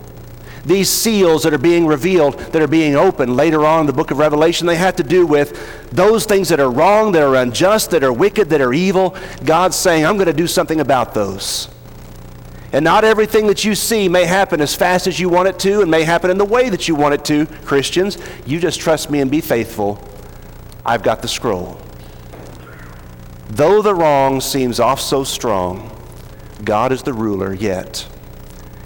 These 0.65 0.89
seals 0.89 1.43
that 1.43 1.53
are 1.53 1.57
being 1.57 1.87
revealed, 1.87 2.37
that 2.37 2.61
are 2.61 2.67
being 2.67 2.95
opened 2.95 3.35
later 3.35 3.65
on 3.65 3.81
in 3.81 3.85
the 3.87 3.93
book 3.93 4.11
of 4.11 4.19
Revelation, 4.19 4.67
they 4.67 4.75
have 4.75 4.95
to 4.97 5.03
do 5.03 5.25
with 5.25 5.89
those 5.91 6.25
things 6.25 6.49
that 6.49 6.59
are 6.59 6.69
wrong, 6.69 7.11
that 7.13 7.23
are 7.23 7.35
unjust, 7.35 7.91
that 7.91 8.03
are 8.03 8.13
wicked, 8.13 8.49
that 8.51 8.61
are 8.61 8.73
evil. 8.73 9.15
God's 9.43 9.75
saying, 9.75 10.05
I'm 10.05 10.15
going 10.15 10.27
to 10.27 10.33
do 10.33 10.47
something 10.47 10.79
about 10.79 11.13
those. 11.13 11.67
And 12.73 12.85
not 12.85 13.03
everything 13.03 13.47
that 13.47 13.65
you 13.65 13.75
see 13.75 14.07
may 14.07 14.25
happen 14.25 14.61
as 14.61 14.73
fast 14.73 15.05
as 15.05 15.19
you 15.19 15.27
want 15.27 15.49
it 15.49 15.59
to 15.59 15.81
and 15.81 15.91
may 15.91 16.03
happen 16.03 16.31
in 16.31 16.37
the 16.37 16.45
way 16.45 16.69
that 16.69 16.87
you 16.87 16.95
want 16.95 17.13
it 17.13 17.25
to, 17.25 17.45
Christians. 17.65 18.17
You 18.45 18.59
just 18.59 18.79
trust 18.79 19.09
me 19.09 19.19
and 19.19 19.29
be 19.29 19.41
faithful. 19.41 20.07
I've 20.85 21.03
got 21.03 21.21
the 21.21 21.27
scroll. 21.27 21.79
Though 23.49 23.81
the 23.81 23.93
wrong 23.93 24.39
seems 24.39 24.79
off 24.79 25.01
so 25.01 25.25
strong, 25.25 25.89
God 26.63 26.93
is 26.93 27.03
the 27.03 27.13
ruler 27.13 27.53
yet. 27.53 28.07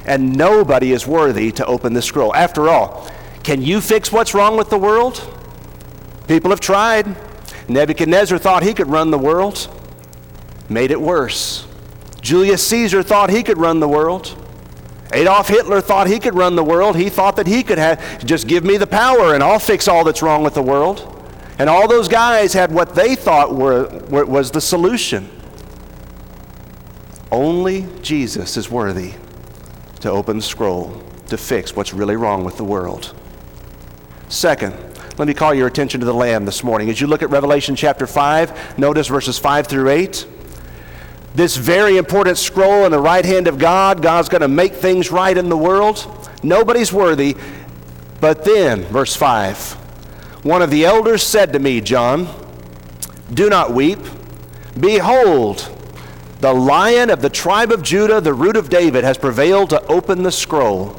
And 0.07 0.35
nobody 0.35 0.91
is 0.91 1.05
worthy 1.05 1.51
to 1.53 1.65
open 1.65 1.93
the 1.93 2.01
scroll. 2.01 2.33
After 2.33 2.69
all, 2.69 3.09
can 3.43 3.61
you 3.61 3.81
fix 3.81 4.11
what's 4.11 4.33
wrong 4.33 4.57
with 4.57 4.71
the 4.71 4.77
world? 4.77 5.21
People 6.27 6.49
have 6.49 6.59
tried. 6.59 7.15
Nebuchadnezzar 7.69 8.39
thought 8.39 8.63
he 8.63 8.73
could 8.73 8.87
run 8.87 9.11
the 9.11 9.19
world, 9.19 9.67
made 10.69 10.89
it 10.89 10.99
worse. 10.99 11.67
Julius 12.25 12.65
Caesar 12.69 13.03
thought 13.03 13.29
he 13.29 13.43
could 13.43 13.59
run 13.59 13.79
the 13.79 13.87
world. 13.87 14.35
Adolf 15.13 15.47
Hitler 15.47 15.79
thought 15.79 16.07
he 16.07 16.19
could 16.19 16.33
run 16.33 16.55
the 16.55 16.63
world. 16.63 16.97
He 16.97 17.07
thought 17.07 17.35
that 17.35 17.45
he 17.45 17.61
could 17.61 17.77
have, 17.77 18.25
just 18.25 18.47
give 18.47 18.63
me 18.63 18.77
the 18.77 18.87
power 18.87 19.35
and 19.35 19.43
I'll 19.43 19.59
fix 19.59 19.87
all 19.87 20.03
that's 20.03 20.23
wrong 20.23 20.43
with 20.43 20.55
the 20.55 20.63
world. 20.63 21.11
And 21.59 21.69
all 21.69 21.87
those 21.87 22.07
guys 22.07 22.51
had 22.51 22.73
what 22.73 22.95
they 22.95 23.15
thought 23.15 23.55
were, 23.55 24.03
were, 24.09 24.25
was 24.25 24.49
the 24.49 24.59
solution. 24.59 25.29
Only 27.31 27.85
Jesus 28.01 28.57
is 28.57 28.71
worthy 28.71 29.13
to 29.99 30.09
open 30.09 30.37
the 30.37 30.43
scroll 30.43 31.03
to 31.27 31.37
fix 31.37 31.75
what's 31.75 31.93
really 31.93 32.15
wrong 32.15 32.43
with 32.43 32.57
the 32.57 32.63
world. 32.63 33.13
Second, 34.29 34.73
let 35.19 35.27
me 35.27 35.35
call 35.35 35.53
your 35.53 35.67
attention 35.67 35.99
to 35.99 36.07
the 36.07 36.13
Lamb 36.13 36.45
this 36.45 36.63
morning. 36.63 36.89
As 36.89 36.99
you 36.99 37.05
look 37.05 37.21
at 37.21 37.29
Revelation 37.29 37.75
chapter 37.75 38.07
5, 38.07 38.79
notice 38.79 39.09
verses 39.09 39.37
5 39.37 39.67
through 39.67 39.89
8 39.89 40.27
this 41.35 41.57
very 41.57 41.97
important 41.97 42.37
scroll 42.37 42.85
in 42.85 42.91
the 42.91 42.99
right 42.99 43.25
hand 43.25 43.47
of 43.47 43.59
God. 43.59 44.01
God's 44.01 44.29
going 44.29 44.41
to 44.41 44.47
make 44.47 44.73
things 44.73 45.11
right 45.11 45.37
in 45.37 45.49
the 45.49 45.57
world. 45.57 46.29
Nobody's 46.41 46.93
worthy. 46.93 47.35
But 48.21 48.45
then, 48.45 48.83
verse 48.83 49.15
5 49.15 49.83
one 50.43 50.61
of 50.61 50.69
the 50.69 50.85
elders 50.85 51.23
said 51.23 51.53
to 51.53 51.59
me, 51.59 51.81
John, 51.81 52.27
do 53.33 53.49
not 53.49 53.73
weep. 53.73 53.97
Behold, 54.79 55.71
the 56.39 56.53
lion 56.53 57.09
of 57.09 57.23
the 57.23 57.31
tribe 57.31 57.71
of 57.71 57.81
Judah, 57.81 58.21
the 58.21 58.33
root 58.33 58.55
of 58.55 58.69
David, 58.69 59.03
has 59.03 59.17
prevailed 59.17 59.71
to 59.71 59.83
open 59.87 60.21
the 60.21 60.31
scroll 60.31 60.95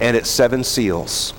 and 0.00 0.16
its 0.16 0.30
seven 0.30 0.62
seals. 0.62 1.34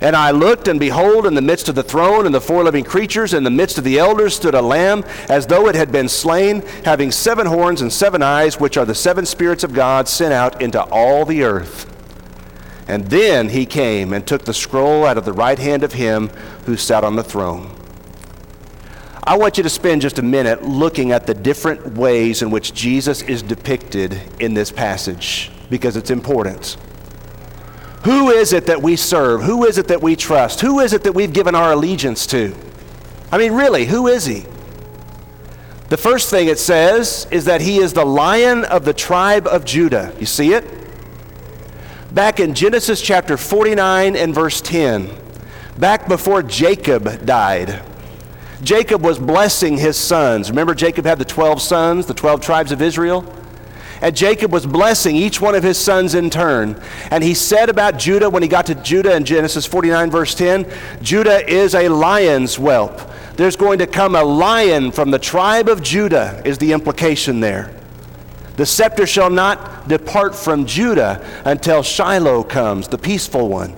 And 0.00 0.14
I 0.14 0.30
looked, 0.30 0.68
and 0.68 0.78
behold, 0.78 1.26
in 1.26 1.34
the 1.34 1.42
midst 1.42 1.68
of 1.68 1.74
the 1.74 1.82
throne 1.82 2.26
and 2.26 2.34
the 2.34 2.40
four 2.40 2.62
living 2.62 2.84
creatures, 2.84 3.32
in 3.32 3.44
the 3.44 3.50
midst 3.50 3.78
of 3.78 3.84
the 3.84 3.98
elders, 3.98 4.34
stood 4.34 4.54
a 4.54 4.60
lamb, 4.60 5.04
as 5.28 5.46
though 5.46 5.68
it 5.68 5.74
had 5.74 5.90
been 5.90 6.08
slain, 6.08 6.62
having 6.84 7.10
seven 7.10 7.46
horns 7.46 7.80
and 7.80 7.92
seven 7.92 8.22
eyes, 8.22 8.60
which 8.60 8.76
are 8.76 8.84
the 8.84 8.94
seven 8.94 9.24
spirits 9.24 9.64
of 9.64 9.72
God 9.72 10.06
sent 10.06 10.34
out 10.34 10.60
into 10.60 10.82
all 10.82 11.24
the 11.24 11.42
earth. 11.42 11.92
And 12.88 13.06
then 13.06 13.48
he 13.48 13.66
came 13.66 14.12
and 14.12 14.26
took 14.26 14.44
the 14.44 14.54
scroll 14.54 15.04
out 15.04 15.18
of 15.18 15.24
the 15.24 15.32
right 15.32 15.58
hand 15.58 15.82
of 15.82 15.94
him 15.94 16.28
who 16.66 16.76
sat 16.76 17.02
on 17.02 17.16
the 17.16 17.24
throne. 17.24 17.72
I 19.24 19.36
want 19.36 19.56
you 19.56 19.64
to 19.64 19.68
spend 19.68 20.02
just 20.02 20.20
a 20.20 20.22
minute 20.22 20.62
looking 20.62 21.10
at 21.10 21.26
the 21.26 21.34
different 21.34 21.96
ways 21.96 22.42
in 22.42 22.50
which 22.52 22.72
Jesus 22.72 23.22
is 23.22 23.42
depicted 23.42 24.20
in 24.38 24.54
this 24.54 24.70
passage 24.70 25.50
because 25.68 25.96
it's 25.96 26.10
important. 26.10 26.76
Who 28.06 28.30
is 28.30 28.52
it 28.52 28.66
that 28.66 28.80
we 28.80 28.94
serve? 28.94 29.42
Who 29.42 29.64
is 29.64 29.78
it 29.78 29.88
that 29.88 30.00
we 30.00 30.14
trust? 30.14 30.60
Who 30.60 30.78
is 30.78 30.92
it 30.92 31.02
that 31.02 31.12
we've 31.12 31.32
given 31.32 31.56
our 31.56 31.72
allegiance 31.72 32.24
to? 32.28 32.54
I 33.32 33.36
mean, 33.36 33.50
really, 33.50 33.84
who 33.84 34.06
is 34.06 34.24
he? 34.24 34.44
The 35.88 35.96
first 35.96 36.30
thing 36.30 36.46
it 36.46 36.60
says 36.60 37.26
is 37.32 37.46
that 37.46 37.60
he 37.60 37.78
is 37.78 37.94
the 37.94 38.04
lion 38.04 38.64
of 38.64 38.84
the 38.84 38.94
tribe 38.94 39.48
of 39.48 39.64
Judah. 39.64 40.14
You 40.20 40.26
see 40.26 40.52
it? 40.52 40.64
Back 42.14 42.38
in 42.38 42.54
Genesis 42.54 43.02
chapter 43.02 43.36
49 43.36 44.14
and 44.14 44.32
verse 44.32 44.60
10, 44.60 45.10
back 45.76 46.06
before 46.06 46.44
Jacob 46.44 47.26
died, 47.26 47.82
Jacob 48.62 49.02
was 49.02 49.18
blessing 49.18 49.78
his 49.78 49.96
sons. 49.96 50.48
Remember, 50.48 50.76
Jacob 50.76 51.06
had 51.06 51.18
the 51.18 51.24
12 51.24 51.60
sons, 51.60 52.06
the 52.06 52.14
12 52.14 52.40
tribes 52.40 52.70
of 52.70 52.80
Israel? 52.80 53.24
And 54.00 54.16
Jacob 54.16 54.52
was 54.52 54.66
blessing 54.66 55.16
each 55.16 55.40
one 55.40 55.54
of 55.54 55.62
his 55.62 55.78
sons 55.78 56.14
in 56.14 56.30
turn. 56.30 56.80
And 57.10 57.24
he 57.24 57.34
said 57.34 57.68
about 57.68 57.98
Judah, 57.98 58.28
when 58.28 58.42
he 58.42 58.48
got 58.48 58.66
to 58.66 58.74
Judah 58.74 59.16
in 59.16 59.24
Genesis 59.24 59.66
49, 59.66 60.10
verse 60.10 60.34
10, 60.34 60.70
Judah 61.02 61.48
is 61.48 61.74
a 61.74 61.88
lion's 61.88 62.56
whelp. 62.56 63.00
There's 63.36 63.56
going 63.56 63.78
to 63.80 63.86
come 63.86 64.14
a 64.14 64.22
lion 64.22 64.92
from 64.92 65.10
the 65.10 65.18
tribe 65.18 65.68
of 65.68 65.82
Judah, 65.82 66.42
is 66.44 66.58
the 66.58 66.72
implication 66.72 67.40
there. 67.40 67.74
The 68.56 68.66
scepter 68.66 69.06
shall 69.06 69.30
not 69.30 69.88
depart 69.88 70.34
from 70.34 70.64
Judah 70.66 71.24
until 71.44 71.82
Shiloh 71.82 72.42
comes, 72.42 72.88
the 72.88 72.98
peaceful 72.98 73.48
one. 73.48 73.76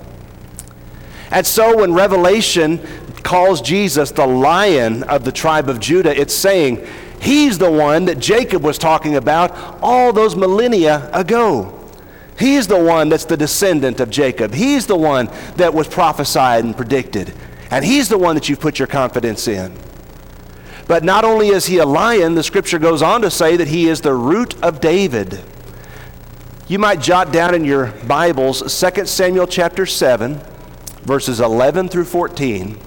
And 1.31 1.47
so 1.47 1.79
when 1.79 1.93
Revelation 1.93 2.81
calls 3.23 3.61
Jesus 3.61 4.13
the 4.13 4.27
lion 4.27 5.03
of 5.03 5.25
the 5.25 5.33
tribe 5.33 5.69
of 5.69 5.81
Judah, 5.81 6.19
it's 6.19 6.33
saying 6.35 6.87
he's 7.21 7.59
the 7.59 7.71
one 7.71 8.07
that 8.07 8.19
Jacob 8.19 8.63
was 8.63 8.79
talking 8.79 9.17
about 9.17 9.53
all 9.83 10.13
those 10.13 10.37
millennia 10.37 11.11
ago. 11.13 11.75
He's 12.39 12.69
the 12.69 12.83
one 12.83 13.09
that's 13.09 13.25
the 13.25 13.37
descendant 13.37 13.99
of 13.99 14.11
Jacob. 14.11 14.55
He's 14.55 14.87
the 14.87 14.97
one 14.97 15.29
that 15.57 15.75
was 15.75 15.89
prophesied 15.89 16.65
and 16.65 16.77
predicted. 16.77 17.35
And 17.71 17.85
he's 17.85 18.09
the 18.09 18.19
one 18.19 18.37
that 18.37 18.49
you've 18.49 18.61
put 18.61 18.79
your 18.79 18.89
confidence 18.89 19.49
in. 19.49 19.77
But 20.87 21.05
not 21.05 21.25
only 21.25 21.49
is 21.49 21.67
he 21.67 21.79
a 21.79 21.85
lion, 21.85 22.35
the 22.35 22.43
scripture 22.43 22.79
goes 22.79 23.03
on 23.03 23.21
to 23.23 23.31
say 23.31 23.57
that 23.57 23.69
he 23.69 23.89
is 23.89 24.01
the 24.01 24.15
root 24.15 24.61
of 24.63 24.81
David. 24.81 25.41
You 26.69 26.79
might 26.79 27.01
jot 27.01 27.33
down 27.33 27.55
in 27.55 27.65
your 27.65 27.89
Bibles 28.07 28.61
2 28.61 29.07
Samuel 29.07 29.47
chapter 29.47 29.85
7, 29.85 30.41
verses 31.03 31.41
11 31.41 31.89
through 31.89 32.05
14. 32.05 32.79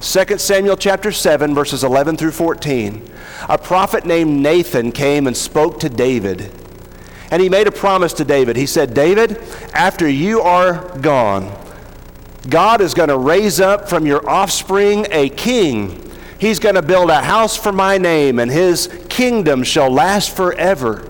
2 0.00 0.38
Samuel 0.38 0.76
chapter 0.76 1.10
7, 1.10 1.54
verses 1.54 1.82
11 1.82 2.16
through 2.16 2.30
14. 2.30 3.10
A 3.48 3.58
prophet 3.58 4.06
named 4.06 4.40
Nathan 4.40 4.92
came 4.92 5.26
and 5.26 5.36
spoke 5.36 5.80
to 5.80 5.88
David. 5.88 6.52
And 7.32 7.42
he 7.42 7.48
made 7.48 7.66
a 7.66 7.72
promise 7.72 8.12
to 8.14 8.24
David. 8.24 8.56
He 8.56 8.66
said, 8.66 8.94
David, 8.94 9.38
after 9.74 10.08
you 10.08 10.40
are 10.40 10.96
gone, 10.98 11.52
God 12.48 12.80
is 12.80 12.94
going 12.94 13.08
to 13.08 13.18
raise 13.18 13.58
up 13.58 13.88
from 13.88 14.06
your 14.06 14.28
offspring 14.28 15.06
a 15.10 15.28
king. 15.30 16.10
He's 16.38 16.60
going 16.60 16.76
to 16.76 16.82
build 16.82 17.10
a 17.10 17.20
house 17.20 17.56
for 17.56 17.72
my 17.72 17.98
name, 17.98 18.38
and 18.38 18.50
his 18.50 18.88
kingdom 19.08 19.64
shall 19.64 19.90
last 19.90 20.34
forever. 20.34 21.06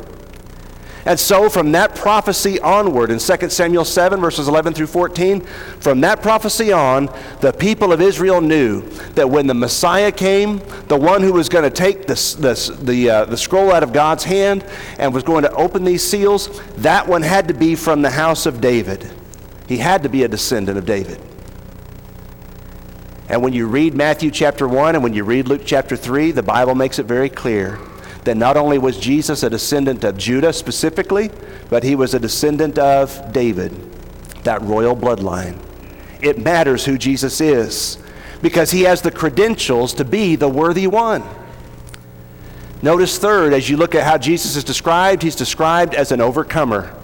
And 1.04 1.20
so, 1.20 1.50
from 1.50 1.72
that 1.72 1.87
prophecy 2.08 2.58
onward, 2.60 3.10
in 3.10 3.18
2 3.18 3.50
Samuel 3.50 3.84
7, 3.84 4.18
verses 4.18 4.48
11 4.48 4.72
through 4.72 4.86
14, 4.86 5.42
from 5.78 6.00
that 6.00 6.22
prophecy 6.22 6.72
on, 6.72 7.14
the 7.42 7.52
people 7.52 7.92
of 7.92 8.00
Israel 8.00 8.40
knew 8.40 8.80
that 9.10 9.28
when 9.28 9.46
the 9.46 9.52
Messiah 9.52 10.10
came, 10.10 10.56
the 10.86 10.96
one 10.96 11.20
who 11.20 11.34
was 11.34 11.50
going 11.50 11.64
to 11.64 11.70
take 11.70 12.06
the, 12.06 12.14
the, 12.40 12.82
the, 12.82 13.10
uh, 13.10 13.24
the 13.26 13.36
scroll 13.36 13.70
out 13.70 13.82
of 13.82 13.92
God's 13.92 14.24
hand 14.24 14.64
and 14.98 15.12
was 15.12 15.22
going 15.22 15.42
to 15.42 15.52
open 15.52 15.84
these 15.84 16.02
seals, 16.02 16.62
that 16.76 17.06
one 17.06 17.20
had 17.20 17.46
to 17.48 17.52
be 17.52 17.74
from 17.74 18.00
the 18.00 18.08
house 18.08 18.46
of 18.46 18.62
David. 18.62 19.06
He 19.68 19.76
had 19.76 20.02
to 20.04 20.08
be 20.08 20.22
a 20.22 20.28
descendant 20.28 20.78
of 20.78 20.86
David. 20.86 21.20
And 23.28 23.42
when 23.42 23.52
you 23.52 23.66
read 23.66 23.92
Matthew 23.92 24.30
chapter 24.30 24.66
1 24.66 24.94
and 24.94 25.04
when 25.04 25.12
you 25.12 25.24
read 25.24 25.46
Luke 25.46 25.60
chapter 25.66 25.94
3, 25.94 26.30
the 26.30 26.42
Bible 26.42 26.74
makes 26.74 26.98
it 26.98 27.04
very 27.04 27.28
clear 27.28 27.78
that 28.28 28.36
not 28.36 28.58
only 28.58 28.76
was 28.76 28.98
Jesus 28.98 29.42
a 29.42 29.48
descendant 29.48 30.04
of 30.04 30.18
Judah 30.18 30.52
specifically, 30.52 31.30
but 31.70 31.82
he 31.82 31.94
was 31.94 32.12
a 32.12 32.18
descendant 32.18 32.78
of 32.78 33.32
David, 33.32 33.72
that 34.44 34.60
royal 34.60 34.94
bloodline. 34.94 35.58
It 36.20 36.38
matters 36.38 36.84
who 36.84 36.98
Jesus 36.98 37.40
is 37.40 37.96
because 38.42 38.70
he 38.70 38.82
has 38.82 39.00
the 39.00 39.10
credentials 39.10 39.94
to 39.94 40.04
be 40.04 40.36
the 40.36 40.46
worthy 40.46 40.86
one. 40.86 41.24
Notice, 42.82 43.16
third, 43.18 43.54
as 43.54 43.70
you 43.70 43.78
look 43.78 43.94
at 43.94 44.04
how 44.04 44.18
Jesus 44.18 44.56
is 44.56 44.62
described, 44.62 45.22
he's 45.22 45.34
described 45.34 45.94
as 45.94 46.12
an 46.12 46.20
overcomer. 46.20 46.94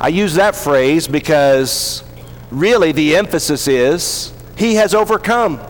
I 0.00 0.08
use 0.08 0.34
that 0.34 0.56
phrase 0.56 1.06
because 1.06 2.02
really 2.50 2.90
the 2.90 3.14
emphasis 3.14 3.68
is 3.68 4.32
he 4.56 4.74
has 4.74 4.94
overcome. 4.94 5.60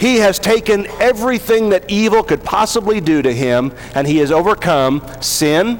He 0.00 0.16
has 0.16 0.38
taken 0.38 0.86
everything 0.98 1.68
that 1.68 1.90
evil 1.90 2.22
could 2.22 2.42
possibly 2.42 3.02
do 3.02 3.20
to 3.20 3.34
him, 3.34 3.74
and 3.94 4.06
he 4.06 4.16
has 4.18 4.32
overcome 4.32 5.06
sin, 5.20 5.78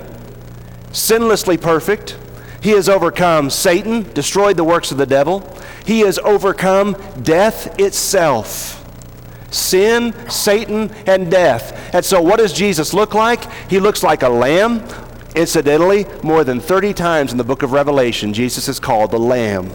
sinlessly 0.93 1.59
perfect. 1.59 2.19
He 2.63 2.73
has 2.73 2.87
overcome 2.87 3.49
Satan, 3.49 4.13
destroyed 4.13 4.59
the 4.59 4.65
works 4.65 4.93
of 4.93 4.99
the 4.99 5.07
devil. 5.07 5.41
He 5.87 6.01
has 6.01 6.19
overcome 6.19 6.97
death 7.23 7.81
itself. 7.81 8.77
Sin, 9.51 10.15
Satan, 10.29 10.91
and 11.07 11.31
death. 11.31 11.95
And 11.95 12.05
so, 12.05 12.21
what 12.21 12.41
does 12.41 12.53
Jesus 12.53 12.93
look 12.93 13.15
like? 13.15 13.51
He 13.71 13.81
looks 13.81 14.03
like 14.03 14.23
a 14.23 14.29
lamb. 14.29 14.87
Incidentally, 15.35 16.05
more 16.23 16.45
than 16.45 16.61
30 16.61 16.93
times 16.93 17.33
in 17.33 17.39
the 17.39 17.45
book 17.45 17.63
of 17.63 17.73
Revelation, 17.73 18.35
Jesus 18.35 18.69
is 18.69 18.79
called 18.79 19.13
the 19.13 19.19
Lamb. 19.19 19.73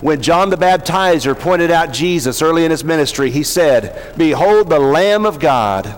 When 0.00 0.22
John 0.22 0.48
the 0.48 0.56
Baptizer 0.56 1.38
pointed 1.38 1.70
out 1.70 1.92
Jesus 1.92 2.40
early 2.40 2.64
in 2.64 2.70
his 2.70 2.84
ministry, 2.84 3.30
he 3.30 3.42
said, 3.42 4.16
Behold 4.16 4.70
the 4.70 4.78
Lamb 4.78 5.26
of 5.26 5.38
God 5.38 5.94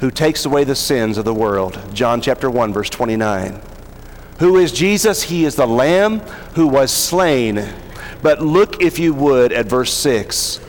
who 0.00 0.10
takes 0.10 0.44
away 0.46 0.64
the 0.64 0.74
sins 0.74 1.18
of 1.18 1.24
the 1.24 1.34
world. 1.34 1.78
John 1.92 2.20
chapter 2.20 2.50
1, 2.50 2.72
verse 2.72 2.88
29. 2.88 3.60
Who 4.38 4.56
is 4.56 4.72
Jesus? 4.72 5.24
He 5.24 5.44
is 5.44 5.56
the 5.56 5.66
Lamb 5.66 6.20
who 6.54 6.66
was 6.66 6.92
slain. 6.92 7.74
But 8.22 8.40
look, 8.40 8.80
if 8.80 8.98
you 8.98 9.12
would, 9.12 9.52
at 9.52 9.66
verse 9.66 9.92
6. 9.92 10.60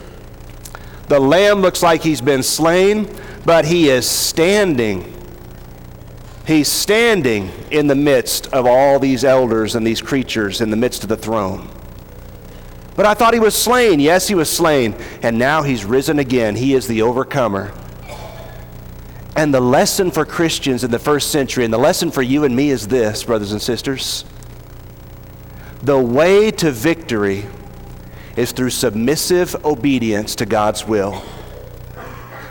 The 1.07 1.19
Lamb 1.19 1.59
looks 1.59 1.81
like 1.81 2.01
he's 2.01 2.21
been 2.21 2.43
slain, 2.43 3.15
but 3.45 3.65
he 3.65 3.89
is 3.89 4.09
standing. 4.09 5.15
He's 6.45 6.67
standing 6.67 7.51
in 7.71 7.87
the 7.87 7.95
midst 7.95 8.47
of 8.47 8.65
all 8.65 8.99
these 8.99 9.23
elders 9.23 9.75
and 9.75 9.85
these 9.85 10.01
creatures 10.01 10.61
in 10.61 10.71
the 10.71 10.77
midst 10.77 11.03
of 11.03 11.09
the 11.09 11.17
throne. 11.17 11.69
But 12.99 13.05
I 13.05 13.13
thought 13.13 13.33
he 13.33 13.39
was 13.39 13.55
slain. 13.55 14.01
Yes, 14.01 14.27
he 14.27 14.35
was 14.35 14.49
slain. 14.49 14.93
And 15.21 15.39
now 15.39 15.61
he's 15.61 15.85
risen 15.85 16.19
again. 16.19 16.57
He 16.57 16.73
is 16.73 16.85
the 16.85 17.03
overcomer. 17.03 17.71
And 19.37 19.53
the 19.53 19.61
lesson 19.61 20.11
for 20.11 20.25
Christians 20.25 20.83
in 20.83 20.91
the 20.91 20.99
first 20.99 21.31
century, 21.31 21.63
and 21.63 21.73
the 21.73 21.77
lesson 21.77 22.11
for 22.11 22.21
you 22.21 22.43
and 22.43 22.53
me 22.53 22.71
is 22.71 22.89
this, 22.89 23.23
brothers 23.23 23.53
and 23.53 23.61
sisters. 23.61 24.25
The 25.81 25.97
way 25.97 26.51
to 26.51 26.71
victory 26.71 27.45
is 28.35 28.51
through 28.51 28.71
submissive 28.71 29.55
obedience 29.63 30.35
to 30.35 30.45
God's 30.45 30.85
will 30.85 31.23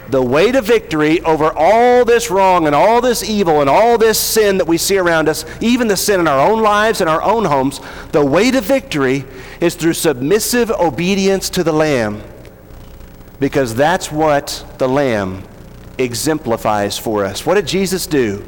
the 0.08 0.22
way 0.22 0.50
to 0.50 0.62
victory 0.62 1.20
over 1.22 1.52
all 1.54 2.04
this 2.04 2.30
wrong 2.30 2.66
and 2.66 2.74
all 2.74 3.00
this 3.00 3.22
evil 3.22 3.60
and 3.60 3.68
all 3.68 3.98
this 3.98 4.18
sin 4.18 4.58
that 4.58 4.66
we 4.66 4.78
see 4.78 4.98
around 4.98 5.28
us, 5.28 5.44
even 5.60 5.88
the 5.88 5.96
sin 5.96 6.20
in 6.20 6.26
our 6.26 6.48
own 6.48 6.62
lives 6.62 7.00
and 7.00 7.10
our 7.10 7.22
own 7.22 7.44
homes, 7.44 7.80
the 8.12 8.24
way 8.24 8.50
to 8.50 8.60
victory 8.60 9.24
is 9.60 9.74
through 9.74 9.92
submissive 9.92 10.70
obedience 10.70 11.50
to 11.50 11.62
the 11.62 11.72
Lamb. 11.72 12.22
Because 13.38 13.74
that's 13.74 14.10
what 14.10 14.64
the 14.78 14.88
Lamb 14.88 15.44
exemplifies 15.98 16.98
for 16.98 17.24
us. 17.24 17.44
What 17.44 17.54
did 17.54 17.66
Jesus 17.66 18.06
do? 18.06 18.44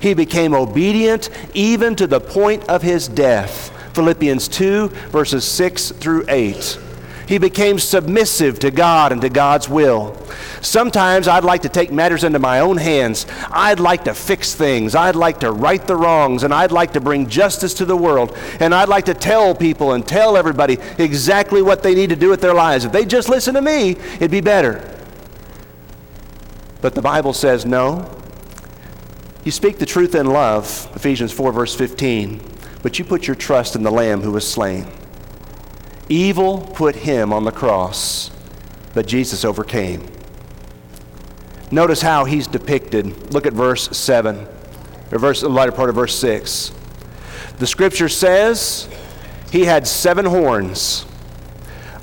He 0.00 0.14
became 0.14 0.54
obedient 0.54 1.30
even 1.54 1.96
to 1.96 2.06
the 2.06 2.20
point 2.20 2.68
of 2.68 2.82
his 2.82 3.08
death. 3.08 3.72
Philippians 3.94 4.48
2, 4.48 4.88
verses 5.10 5.44
6 5.44 5.92
through 5.92 6.24
8. 6.28 6.78
He 7.30 7.38
became 7.38 7.78
submissive 7.78 8.58
to 8.58 8.72
God 8.72 9.12
and 9.12 9.20
to 9.20 9.28
God's 9.28 9.68
will. 9.68 10.16
Sometimes 10.62 11.28
I'd 11.28 11.44
like 11.44 11.62
to 11.62 11.68
take 11.68 11.92
matters 11.92 12.24
into 12.24 12.40
my 12.40 12.58
own 12.58 12.76
hands. 12.76 13.24
I'd 13.52 13.78
like 13.78 14.02
to 14.06 14.14
fix 14.14 14.52
things. 14.52 14.96
I'd 14.96 15.14
like 15.14 15.38
to 15.38 15.52
right 15.52 15.86
the 15.86 15.94
wrongs, 15.94 16.42
and 16.42 16.52
I'd 16.52 16.72
like 16.72 16.94
to 16.94 17.00
bring 17.00 17.28
justice 17.28 17.72
to 17.74 17.84
the 17.84 17.96
world. 17.96 18.36
And 18.58 18.74
I'd 18.74 18.88
like 18.88 19.04
to 19.04 19.14
tell 19.14 19.54
people 19.54 19.92
and 19.92 20.04
tell 20.04 20.36
everybody 20.36 20.78
exactly 20.98 21.62
what 21.62 21.84
they 21.84 21.94
need 21.94 22.10
to 22.10 22.16
do 22.16 22.30
with 22.30 22.40
their 22.40 22.52
lives. 22.52 22.84
If 22.84 22.90
they 22.90 23.04
just 23.04 23.28
listen 23.28 23.54
to 23.54 23.62
me, 23.62 23.90
it'd 23.90 24.32
be 24.32 24.40
better. 24.40 24.92
But 26.80 26.96
the 26.96 27.02
Bible 27.02 27.32
says 27.32 27.64
no. 27.64 28.12
You 29.44 29.52
speak 29.52 29.78
the 29.78 29.86
truth 29.86 30.16
in 30.16 30.26
love, 30.26 30.90
Ephesians 30.96 31.30
4, 31.30 31.52
verse 31.52 31.76
15, 31.76 32.40
but 32.82 32.98
you 32.98 33.04
put 33.04 33.28
your 33.28 33.36
trust 33.36 33.76
in 33.76 33.84
the 33.84 33.92
Lamb 33.92 34.20
who 34.20 34.32
was 34.32 34.50
slain. 34.50 34.88
Evil 36.10 36.58
put 36.58 36.96
him 36.96 37.32
on 37.32 37.44
the 37.44 37.52
cross. 37.52 38.32
but 38.92 39.06
Jesus 39.06 39.44
overcame. 39.44 40.04
Notice 41.70 42.02
how 42.02 42.24
he's 42.24 42.48
depicted. 42.48 43.32
Look 43.32 43.46
at 43.46 43.52
verse 43.52 43.96
7, 43.96 44.48
or 45.12 45.18
verse, 45.20 45.42
the 45.42 45.48
lighter 45.48 45.70
part 45.70 45.88
of 45.88 45.94
verse 45.94 46.16
6. 46.16 46.72
The 47.58 47.66
scripture 47.68 48.08
says 48.08 48.88
he 49.52 49.64
had 49.64 49.86
seven 49.86 50.24
horns. 50.24 51.06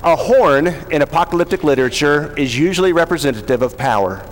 A 0.02 0.16
horn 0.16 0.68
in 0.90 1.02
apocalyptic 1.02 1.62
literature 1.62 2.34
is 2.38 2.58
usually 2.58 2.94
representative 2.94 3.60
of 3.60 3.76
power. 3.76 4.24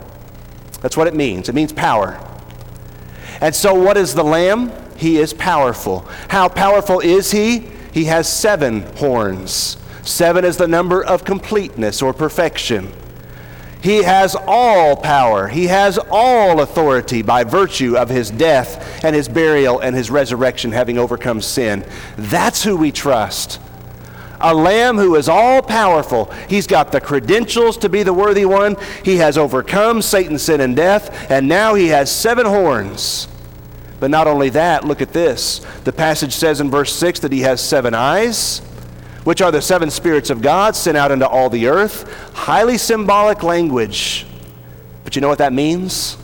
That's 0.81 0.97
what 0.97 1.09
it 1.09 1.15
means. 1.15 1.51
It 1.51 1.55
means 1.55 1.75
power. 1.75 2.19
And 3.43 3.55
so, 3.55 3.75
what 3.75 3.99
is 3.99 4.15
the 4.15 4.25
Lamb? 4.25 4.73
He 4.97 5.19
is 5.19 5.35
powerful. 5.35 6.09
How 6.29 6.49
powerful 6.49 7.01
is 7.01 7.31
he? 7.31 7.69
He 7.97 8.05
has 8.05 8.31
seven 8.31 8.83
horns. 8.97 9.79
Seven 10.03 10.45
is 10.45 10.59
the 10.59 10.69
number 10.69 11.03
of 11.03 11.25
completeness 11.25 12.03
or 12.03 12.13
perfection. 12.13 12.93
He 13.83 14.03
has 14.03 14.37
all 14.47 14.97
power. 14.97 15.49
He 15.49 15.69
has 15.69 15.99
all 16.11 16.61
authority 16.61 17.23
by 17.23 17.45
virtue 17.45 17.97
of 17.97 18.11
his 18.11 18.31
death 18.31 19.03
and 19.03 19.17
his 19.17 19.31
burial 19.31 19.81
and 19.81 19.97
his 19.97 20.11
resurrection, 20.11 20.73
having 20.73 20.99
overcome 20.99 21.41
sin. 21.41 21.87
That's 22.19 22.63
who 22.63 22.77
we 22.77 22.93
trust. 22.93 23.61
A 24.43 24.55
lamb 24.55 24.99
who 24.99 25.17
is 25.17 25.27
all 25.27 25.63
powerful. 25.63 26.31
He's 26.51 26.67
got 26.67 26.93
the 26.93 27.01
credentials 27.01 27.79
to 27.79 27.89
be 27.89 28.03
the 28.03 28.13
worthy 28.13 28.45
one. 28.45 28.77
He 29.07 29.17
has 29.17 29.39
overcome 29.39 30.03
Satan, 30.03 30.39
sin, 30.39 30.61
and 30.61 30.77
death, 30.77 31.31
and 31.31 31.49
now 31.49 31.73
he 31.73 31.87
has 31.89 32.11
seven 32.11 32.45
horns. 32.45 33.27
But 33.99 34.11
not 34.11 34.27
only 34.27 34.51
that, 34.51 34.85
look 34.85 35.01
at 35.01 35.13
this. 35.13 35.61
The 35.85 35.93
passage 35.93 36.35
says 36.35 36.61
in 36.61 36.71
verse 36.71 36.93
6 36.95 37.21
that 37.21 37.33
he 37.33 37.41
has 37.41 37.61
seven 37.61 37.95
eyes 37.95 38.61
which 39.27 39.43
are 39.43 39.51
the 39.51 39.61
seven 39.61 39.91
spirits 39.91 40.31
of 40.31 40.41
God 40.41 40.77
sent 40.77 40.97
out 40.97 41.11
into 41.11 41.27
all 41.27 41.51
the 41.51 41.67
earth. 41.67 42.09
Highly 42.33 42.79
symbolic 42.79 43.43
language. 43.43 44.25
But 45.03 45.17
you 45.17 45.21
know 45.21 45.27
what 45.27 45.39
that 45.39 45.53
means? 45.53 46.17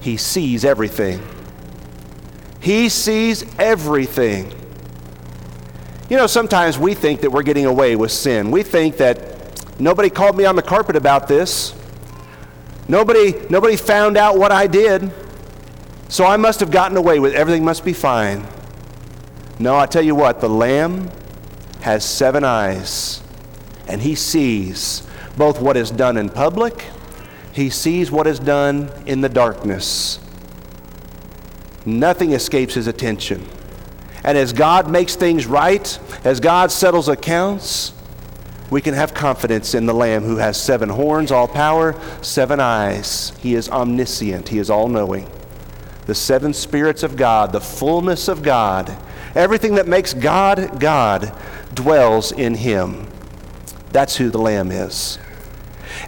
He 0.00 0.16
sees 0.16 0.64
everything. 0.64 1.20
He 2.60 2.88
sees 2.88 3.44
everything. 3.58 4.54
You 6.08 6.16
know, 6.16 6.28
sometimes 6.28 6.78
we 6.78 6.94
think 6.94 7.22
that 7.22 7.32
we're 7.32 7.42
getting 7.42 7.66
away 7.66 7.96
with 7.96 8.12
sin. 8.12 8.52
We 8.52 8.62
think 8.62 8.98
that 8.98 9.80
nobody 9.80 10.08
called 10.08 10.36
me 10.36 10.44
on 10.44 10.54
the 10.54 10.62
carpet 10.62 10.94
about 10.94 11.26
this. 11.26 11.74
Nobody, 12.86 13.34
nobody 13.50 13.74
found 13.74 14.16
out 14.16 14.38
what 14.38 14.52
I 14.52 14.68
did. 14.68 15.12
So 16.08 16.24
I 16.24 16.38
must 16.38 16.60
have 16.60 16.70
gotten 16.70 16.96
away 16.96 17.20
with 17.20 17.34
everything 17.34 17.64
must 17.64 17.84
be 17.84 17.92
fine. 17.92 18.46
No, 19.58 19.76
I 19.76 19.86
tell 19.86 20.02
you 20.02 20.14
what, 20.14 20.40
the 20.40 20.48
lamb 20.48 21.10
has 21.80 22.04
seven 22.04 22.44
eyes, 22.44 23.22
and 23.86 24.00
he 24.00 24.14
sees 24.14 25.06
both 25.36 25.60
what 25.60 25.76
is 25.76 25.90
done 25.90 26.16
in 26.16 26.30
public, 26.30 26.86
he 27.52 27.70
sees 27.70 28.10
what 28.10 28.26
is 28.26 28.38
done 28.38 28.90
in 29.06 29.20
the 29.20 29.28
darkness. 29.28 30.20
Nothing 31.84 32.32
escapes 32.32 32.74
his 32.74 32.86
attention. 32.86 33.46
And 34.24 34.36
as 34.36 34.52
God 34.52 34.90
makes 34.90 35.16
things 35.16 35.46
right, 35.46 35.98
as 36.24 36.40
God 36.40 36.70
settles 36.70 37.08
accounts, 37.08 37.92
we 38.70 38.80
can 38.80 38.94
have 38.94 39.14
confidence 39.14 39.74
in 39.74 39.86
the 39.86 39.94
Lamb 39.94 40.22
who 40.22 40.36
has 40.36 40.60
seven 40.60 40.88
horns, 40.88 41.32
all 41.32 41.48
power, 41.48 41.98
seven 42.22 42.60
eyes. 42.60 43.32
He 43.40 43.54
is 43.54 43.68
omniscient, 43.68 44.48
He 44.48 44.58
is 44.58 44.70
all 44.70 44.88
knowing. 44.88 45.30
The 46.08 46.14
seven 46.14 46.54
spirits 46.54 47.02
of 47.02 47.16
God, 47.16 47.52
the 47.52 47.60
fullness 47.60 48.28
of 48.28 48.42
God, 48.42 48.96
everything 49.34 49.74
that 49.74 49.86
makes 49.86 50.14
God 50.14 50.80
God 50.80 51.38
dwells 51.74 52.32
in 52.32 52.54
him. 52.54 53.06
That's 53.92 54.16
who 54.16 54.30
the 54.30 54.38
Lamb 54.38 54.70
is. 54.70 55.18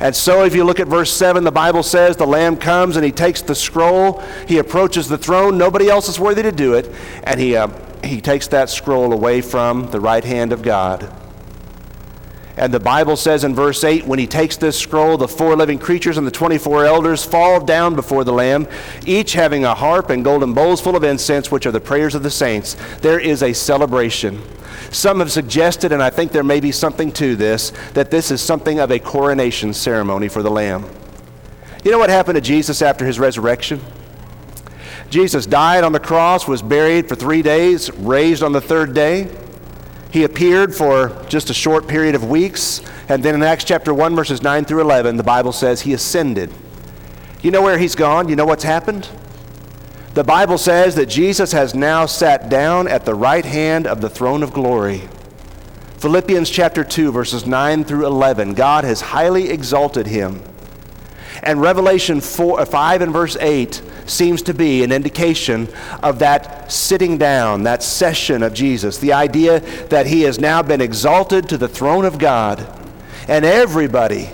And 0.01 0.17
so, 0.17 0.43
if 0.47 0.55
you 0.55 0.65
look 0.65 0.81
at 0.81 0.89
verse 0.89 1.13
7, 1.13 1.45
the 1.45 1.53
Bible 1.53 1.83
says 1.83 2.17
the 2.17 2.27
Lamb 2.27 2.57
comes 2.57 2.97
and 2.97 3.05
he 3.05 3.13
takes 3.13 3.43
the 3.43 3.55
scroll. 3.55 4.21
He 4.49 4.57
approaches 4.57 5.07
the 5.07 5.19
throne. 5.19 5.59
Nobody 5.59 5.91
else 5.91 6.09
is 6.09 6.19
worthy 6.19 6.45
to 6.45 6.53
do 6.53 6.73
it. 6.73 6.91
And 7.25 7.39
he, 7.39 7.55
uh, 7.55 7.69
he 8.03 8.23
takes 8.23 8.49
that 8.49 8.71
scroll 8.71 9.13
away 9.13 9.43
from 9.43 9.91
the 9.91 10.01
right 10.01 10.25
hand 10.25 10.55
of 10.55 10.63
God. 10.63 11.15
And 12.61 12.75
the 12.75 12.79
Bible 12.79 13.17
says 13.17 13.43
in 13.43 13.55
verse 13.55 13.83
8, 13.83 14.05
when 14.05 14.19
he 14.19 14.27
takes 14.27 14.59
this 14.59 14.79
scroll, 14.79 15.17
the 15.17 15.27
four 15.27 15.57
living 15.57 15.79
creatures 15.79 16.19
and 16.19 16.27
the 16.27 16.31
24 16.31 16.85
elders 16.85 17.25
fall 17.25 17.59
down 17.59 17.95
before 17.95 18.23
the 18.23 18.35
Lamb, 18.35 18.69
each 19.07 19.33
having 19.33 19.65
a 19.65 19.75
harp 19.75 20.11
and 20.11 20.23
golden 20.23 20.53
bowls 20.53 20.79
full 20.79 20.95
of 20.95 21.03
incense, 21.03 21.51
which 21.51 21.65
are 21.65 21.73
the 21.73 21.81
prayers 21.81 22.15
of 22.15 22.23
the 22.23 22.31
saints. 22.31 22.77
There 23.01 23.19
is 23.19 23.43
a 23.43 23.55
celebration. 23.55 24.43
Some 24.91 25.21
have 25.21 25.33
suggested, 25.33 25.91
and 25.91 26.03
I 26.03 26.11
think 26.11 26.33
there 26.33 26.45
may 26.45 26.61
be 26.61 26.71
something 26.71 27.11
to 27.13 27.35
this, 27.35 27.73
that 27.95 28.11
this 28.11 28.31
is 28.31 28.43
something 28.43 28.79
of 28.79 28.91
a 28.91 28.99
coronation 28.99 29.73
ceremony 29.73 30.29
for 30.29 30.43
the 30.43 30.51
Lamb. 30.51 30.85
You 31.83 31.91
know 31.91 31.99
what 31.99 32.11
happened 32.11 32.37
to 32.37 32.43
Jesus 32.43 32.83
after 32.83 33.07
his 33.07 33.19
resurrection? 33.19 33.81
Jesus 35.09 35.47
died 35.47 35.83
on 35.83 35.93
the 35.93 35.99
cross, 35.99 36.47
was 36.47 36.61
buried 36.61 37.09
for 37.09 37.15
three 37.15 37.41
days, 37.41 37.91
raised 37.95 38.43
on 38.43 38.53
the 38.53 38.61
third 38.61 38.93
day. 38.93 39.31
He 40.11 40.25
appeared 40.25 40.75
for 40.75 41.25
just 41.29 41.51
a 41.51 41.55
short 41.55 41.87
period 41.87 42.15
of 42.15 42.29
weeks, 42.29 42.81
and 43.09 43.23
then 43.23 43.35
in 43.35 43.43
Acts 43.43 43.65
chapter 43.65 43.95
1, 43.95 44.17
verses 44.17 44.43
9 44.43 44.65
through 44.65 44.81
11, 44.81 45.17
the 45.17 45.23
Bible 45.23 45.53
says 45.53 45.83
he 45.83 45.93
ascended. 45.93 46.53
You 47.43 47.51
know 47.51 47.63
where 47.63 47.79
he's 47.79 47.95
gone? 47.95 48.29
You 48.29 48.37
know 48.37 48.45
what's 48.45 48.65
happened? 48.65 49.09
The 50.15 50.25
Bible 50.25 50.59
says 50.59 50.97
that 50.97 51.07
Jesus 51.07 51.53
has 51.53 51.75
now 51.75 52.07
sat 52.07 52.49
down 52.49 52.89
at 52.89 53.05
the 53.05 53.15
right 53.15 53.45
hand 53.45 53.87
of 53.87 54.01
the 54.01 54.11
throne 54.11 54.43
of 54.43 54.53
glory. 54.53 55.09
Philippians 55.99 56.51
chapter 56.51 56.83
2, 56.83 57.13
verses 57.13 57.47
9 57.47 57.85
through 57.85 58.07
11. 58.07 58.55
God 58.55 58.83
has 58.83 59.01
highly 59.01 59.51
exalted 59.51 60.09
him. 60.09 60.43
And 61.43 61.61
Revelation 61.61 62.21
4, 62.21 62.67
5 62.67 63.03
and 63.03 63.13
verse 63.13 63.37
8 63.37 63.81
seems 64.11 64.43
to 64.43 64.55
be 64.55 64.83
an 64.83 64.93
indication 64.93 65.69
of 66.03 66.19
that 66.19 66.71
sitting 66.71 67.17
down, 67.17 67.63
that 67.63 67.83
session 67.83 68.43
of 68.43 68.53
Jesus. 68.53 68.99
The 68.99 69.13
idea 69.13 69.61
that 69.87 70.07
he 70.07 70.23
has 70.23 70.39
now 70.39 70.63
been 70.63 70.81
exalted 70.81 71.49
to 71.49 71.59
the 71.59 71.69
throne 71.69 72.05
of 72.05 72.19
God, 72.19 72.67
and 73.29 73.45
everybody 73.45 74.31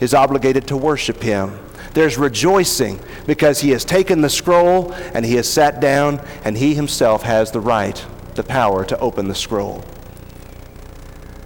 is 0.00 0.14
obligated 0.14 0.68
to 0.68 0.76
worship 0.76 1.22
him. 1.22 1.58
There's 1.94 2.16
rejoicing 2.16 3.00
because 3.26 3.60
he 3.60 3.70
has 3.70 3.84
taken 3.84 4.20
the 4.20 4.30
scroll 4.30 4.92
and 4.92 5.24
he 5.24 5.34
has 5.34 5.48
sat 5.48 5.80
down, 5.80 6.20
and 6.44 6.56
he 6.56 6.74
himself 6.74 7.22
has 7.22 7.50
the 7.50 7.60
right, 7.60 8.04
the 8.34 8.44
power 8.44 8.84
to 8.84 8.98
open 8.98 9.28
the 9.28 9.34
scroll. 9.34 9.84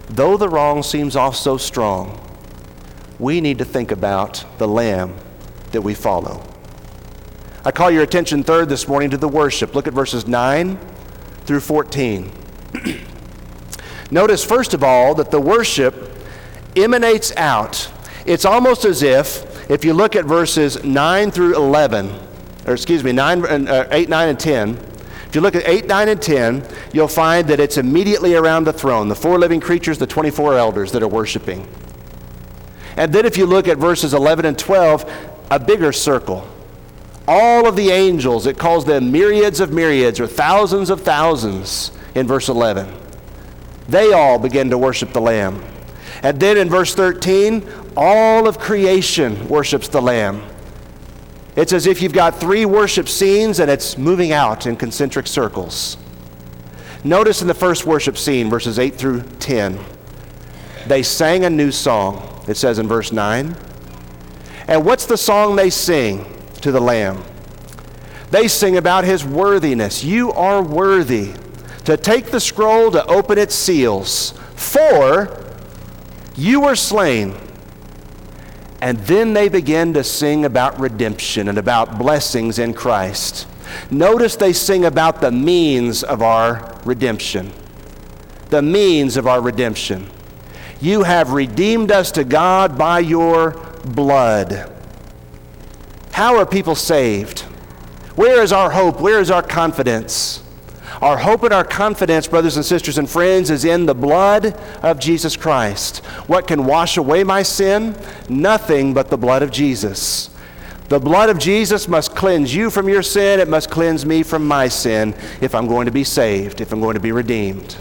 Though 0.09 0.37
the 0.37 0.49
wrong 0.49 0.83
seems 0.83 1.15
off 1.15 1.35
so 1.35 1.57
strong, 1.57 2.19
we 3.17 3.41
need 3.41 3.57
to 3.57 3.65
think 3.65 3.89
about 3.89 4.45
the 4.59 4.67
Lamb 4.67 5.15
that 5.71 5.81
we 5.81 5.95
follow. 5.95 6.52
I 7.65 7.71
call 7.71 7.89
your 7.89 8.03
attention 8.03 8.43
third 8.43 8.67
this 8.67 8.89
morning 8.89 9.09
to 9.11 9.17
the 9.17 9.29
worship. 9.29 9.73
Look 9.73 9.87
at 9.87 9.93
verses 9.93 10.27
9 10.27 10.77
through 11.45 11.61
14. 11.61 12.29
Notice, 14.11 14.43
first 14.43 14.73
of 14.73 14.83
all, 14.83 15.15
that 15.15 15.31
the 15.31 15.39
worship 15.39 16.11
emanates 16.75 17.33
out. 17.37 17.89
It's 18.25 18.43
almost 18.43 18.83
as 18.83 19.01
if 19.01 19.71
if 19.71 19.85
you 19.85 19.93
look 19.93 20.17
at 20.17 20.25
verses 20.25 20.83
9 20.83 21.31
through 21.31 21.55
11, 21.55 22.13
or 22.67 22.73
excuse 22.73 23.01
me, 23.01 23.13
9, 23.13 23.45
uh, 23.45 23.87
8, 23.91 24.09
9, 24.09 24.29
and 24.29 24.39
10, 24.39 24.69
if 25.27 25.33
you 25.33 25.39
look 25.39 25.55
at 25.55 25.65
8, 25.65 25.87
9, 25.87 26.09
and 26.09 26.21
10, 26.21 26.67
you'll 26.91 27.07
find 27.07 27.47
that 27.47 27.61
it's 27.61 27.77
immediately 27.77 28.35
around 28.35 28.65
the 28.65 28.73
throne, 28.73 29.07
the 29.07 29.15
four 29.15 29.39
living 29.39 29.61
creatures, 29.61 29.97
the 29.97 30.05
24 30.05 30.57
elders 30.57 30.91
that 30.91 31.01
are 31.01 31.07
worshiping. 31.07 31.65
And 32.97 33.13
then 33.13 33.25
if 33.25 33.37
you 33.37 33.45
look 33.45 33.69
at 33.69 33.77
verses 33.77 34.13
11 34.13 34.45
and 34.45 34.59
12, 34.59 35.09
a 35.49 35.59
bigger 35.59 35.93
circle. 35.93 36.47
All 37.27 37.67
of 37.67 37.75
the 37.75 37.89
angels, 37.89 38.47
it 38.47 38.57
calls 38.57 38.83
them 38.85 39.11
myriads 39.11 39.59
of 39.59 39.71
myriads 39.71 40.19
or 40.19 40.27
thousands 40.27 40.89
of 40.89 41.01
thousands 41.01 41.91
in 42.15 42.27
verse 42.27 42.49
11. 42.49 42.93
They 43.87 44.11
all 44.11 44.37
begin 44.39 44.69
to 44.69 44.77
worship 44.77 45.13
the 45.13 45.21
Lamb. 45.21 45.63
And 46.21 46.39
then 46.39 46.57
in 46.57 46.69
verse 46.69 46.93
13, 46.95 47.67
all 47.95 48.47
of 48.47 48.59
creation 48.59 49.47
worships 49.47 49.87
the 49.87 50.01
Lamb. 50.01 50.43
It's 51.55 51.71
as 51.71 51.85
if 51.85 52.01
you've 52.01 52.13
got 52.13 52.39
three 52.39 52.65
worship 52.65 53.07
scenes 53.07 53.59
and 53.59 53.69
it's 53.69 53.97
moving 53.97 54.31
out 54.31 54.65
in 54.65 54.75
concentric 54.75 55.27
circles. 55.27 55.97
Notice 57.03 57.41
in 57.41 57.47
the 57.47 57.53
first 57.53 57.85
worship 57.85 58.17
scene, 58.17 58.49
verses 58.49 58.79
8 58.79 58.95
through 58.95 59.23
10, 59.39 59.79
they 60.87 61.03
sang 61.03 61.45
a 61.45 61.49
new 61.49 61.71
song, 61.71 62.43
it 62.47 62.57
says 62.57 62.79
in 62.79 62.87
verse 62.87 63.11
9. 63.11 63.55
And 64.67 64.85
what's 64.85 65.05
the 65.05 65.17
song 65.17 65.55
they 65.55 65.69
sing 65.69 66.32
to 66.63 66.71
the 66.71 66.81
Lamb? 66.81 67.23
They 68.31 68.47
sing 68.47 68.75
about 68.75 69.05
his 69.05 69.23
worthiness. 69.23 70.03
You 70.03 70.33
are 70.33 70.61
worthy 70.61 71.33
to 71.85 71.95
take 71.95 72.31
the 72.31 72.39
scroll 72.39 72.91
to 72.91 73.05
open 73.05 73.37
its 73.37 73.55
seals, 73.55 74.33
for 74.55 75.45
you 76.35 76.61
were 76.61 76.75
slain 76.75 77.35
and 78.83 78.97
then 78.99 79.31
they 79.31 79.47
begin 79.47 79.93
to 79.93 80.03
sing 80.03 80.43
about 80.43 80.77
redemption 80.77 81.47
and 81.47 81.57
about 81.57 81.97
blessings 81.97 82.59
in 82.59 82.73
Christ. 82.73 83.47
Notice 83.89 84.35
they 84.35 84.51
sing 84.51 84.83
about 84.83 85.21
the 85.21 85.31
means 85.31 86.03
of 86.03 86.21
our 86.21 86.77
redemption. 86.83 87.53
The 88.49 88.61
means 88.61 89.15
of 89.15 89.25
our 89.25 89.39
redemption. 89.39 90.09
You 90.81 91.03
have 91.03 91.31
redeemed 91.31 91.93
us 91.93 92.11
to 92.11 92.25
God 92.25 92.77
by 92.77 92.99
your 92.99 93.51
blood. 93.85 94.72
How 96.13 96.37
are 96.37 96.45
people 96.45 96.75
saved? 96.75 97.41
Where 98.15 98.43
is 98.43 98.53
our 98.53 98.69
hope? 98.69 99.01
Where 99.01 99.19
is 99.19 99.31
our 99.31 99.41
confidence? 99.41 100.43
Our 101.01 101.17
hope 101.17 101.41
and 101.41 101.51
our 101.51 101.63
confidence, 101.63 102.27
brothers 102.27 102.55
and 102.55 102.63
sisters 102.63 102.99
and 102.99 103.09
friends, 103.09 103.49
is 103.49 103.65
in 103.65 103.87
the 103.87 103.95
blood 103.95 104.53
of 104.83 104.99
Jesus 104.99 105.35
Christ. 105.35 106.05
What 106.27 106.45
can 106.45 106.67
wash 106.67 106.97
away 106.97 107.23
my 107.23 107.41
sin? 107.41 107.95
Nothing 108.29 108.93
but 108.93 109.09
the 109.09 109.17
blood 109.17 109.41
of 109.41 109.49
Jesus. 109.49 110.29
The 110.87 110.99
blood 110.99 111.29
of 111.29 111.39
Jesus 111.39 111.87
must 111.87 112.15
cleanse 112.15 112.53
you 112.53 112.69
from 112.69 112.87
your 112.87 113.01
sin. 113.01 113.39
It 113.39 113.49
must 113.49 113.71
cleanse 113.71 114.05
me 114.05 114.21
from 114.21 114.47
my 114.47 114.67
sin 114.67 115.15
if 115.41 115.55
I'm 115.55 115.65
going 115.65 115.87
to 115.87 115.91
be 115.91 116.03
saved, 116.03 116.61
if 116.61 116.71
I'm 116.71 116.79
going 116.79 116.93
to 116.93 116.99
be 116.99 117.11
redeemed. 117.11 117.75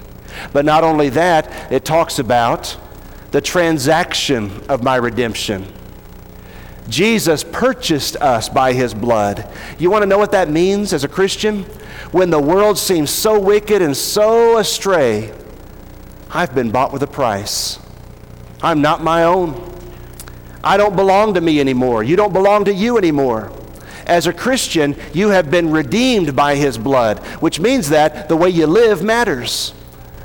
But 0.54 0.64
not 0.64 0.84
only 0.84 1.10
that, 1.10 1.70
it 1.70 1.84
talks 1.84 2.18
about 2.18 2.78
the 3.30 3.42
transaction 3.42 4.64
of 4.70 4.82
my 4.82 4.96
redemption. 4.96 5.70
Jesus 6.88 7.44
purchased 7.44 8.16
us 8.16 8.48
by 8.48 8.72
his 8.72 8.92
blood. 8.92 9.48
You 9.78 9.90
want 9.90 10.02
to 10.02 10.06
know 10.06 10.18
what 10.18 10.32
that 10.32 10.50
means 10.50 10.92
as 10.92 11.04
a 11.04 11.08
Christian? 11.08 11.62
When 12.10 12.30
the 12.30 12.40
world 12.40 12.78
seems 12.78 13.10
so 13.10 13.38
wicked 13.38 13.80
and 13.80 13.96
so 13.96 14.58
astray, 14.58 15.32
I've 16.30 16.54
been 16.54 16.70
bought 16.70 16.92
with 16.92 17.02
a 17.02 17.06
price. 17.06 17.78
I'm 18.62 18.80
not 18.80 19.02
my 19.02 19.24
own. 19.24 19.70
I 20.64 20.76
don't 20.76 20.96
belong 20.96 21.34
to 21.34 21.40
me 21.40 21.60
anymore. 21.60 22.02
You 22.02 22.16
don't 22.16 22.32
belong 22.32 22.64
to 22.66 22.74
you 22.74 22.98
anymore. 22.98 23.52
As 24.06 24.26
a 24.26 24.32
Christian, 24.32 24.96
you 25.12 25.28
have 25.28 25.50
been 25.50 25.70
redeemed 25.70 26.34
by 26.34 26.56
his 26.56 26.78
blood, 26.78 27.18
which 27.40 27.60
means 27.60 27.88
that 27.90 28.28
the 28.28 28.36
way 28.36 28.50
you 28.50 28.66
live 28.66 29.02
matters. 29.02 29.74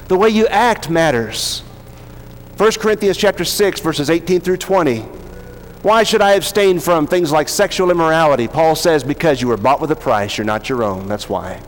The 0.08 0.18
way 0.18 0.30
you 0.30 0.48
act 0.48 0.90
matters. 0.90 1.62
1 2.58 2.72
Corinthians 2.74 3.18
chapter 3.18 3.46
6 3.46 3.82
verses 3.82 4.10
18 4.10 4.42
through 4.42 4.58
20. 4.58 5.06
Why 5.88 6.04
should 6.04 6.22
I 6.22 6.34
abstain 6.34 6.82
from 6.82 7.08
things 7.08 7.32
like 7.32 7.48
sexual 7.48 7.92
immorality? 7.92 8.50
Paul 8.50 8.76
says 8.76 9.06
because 9.06 9.42
you 9.42 9.48
were 9.48 9.56
bought 9.56 9.80
with 9.80 9.90
a 9.90 9.96
price, 9.96 10.38
you're 10.38 10.44
not 10.44 10.68
your 10.68 10.84
own. 10.84 11.08
That's 11.08 11.30
why. 11.30 11.62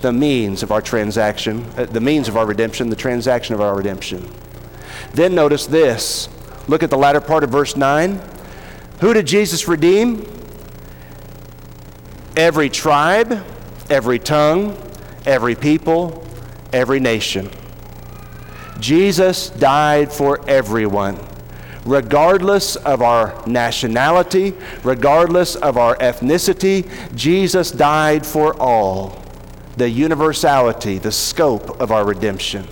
The 0.00 0.12
means 0.12 0.64
of 0.64 0.72
our 0.72 0.82
transaction, 0.82 1.66
uh, 1.76 1.84
the 1.84 2.00
means 2.00 2.26
of 2.26 2.36
our 2.36 2.44
redemption, 2.44 2.90
the 2.90 2.96
transaction 2.96 3.54
of 3.54 3.60
our 3.60 3.76
redemption. 3.76 4.28
Then 5.14 5.36
notice 5.36 5.66
this. 5.66 6.28
Look 6.66 6.82
at 6.82 6.90
the 6.90 6.98
latter 6.98 7.20
part 7.20 7.44
of 7.44 7.50
verse 7.50 7.76
9. 7.76 8.20
Who 8.98 9.14
did 9.14 9.24
Jesus 9.24 9.68
redeem? 9.68 10.26
Every 12.36 12.68
tribe, 12.68 13.46
every 13.88 14.18
tongue, 14.18 14.76
every 15.26 15.54
people, 15.54 16.26
every 16.72 16.98
nation. 16.98 17.50
Jesus 18.80 19.48
died 19.50 20.12
for 20.12 20.44
everyone, 20.50 21.20
regardless 21.90 22.76
of 22.76 23.02
our 23.02 23.34
nationality, 23.48 24.54
regardless 24.84 25.56
of 25.56 25.76
our 25.76 25.96
ethnicity. 25.96 26.86
Jesus 27.16 27.72
died 27.72 28.24
for 28.24 28.54
all. 28.60 29.20
The 29.76 29.90
universality, 29.90 30.98
the 30.98 31.10
scope 31.10 31.80
of 31.80 31.90
our 31.90 32.04
redemption. 32.04 32.64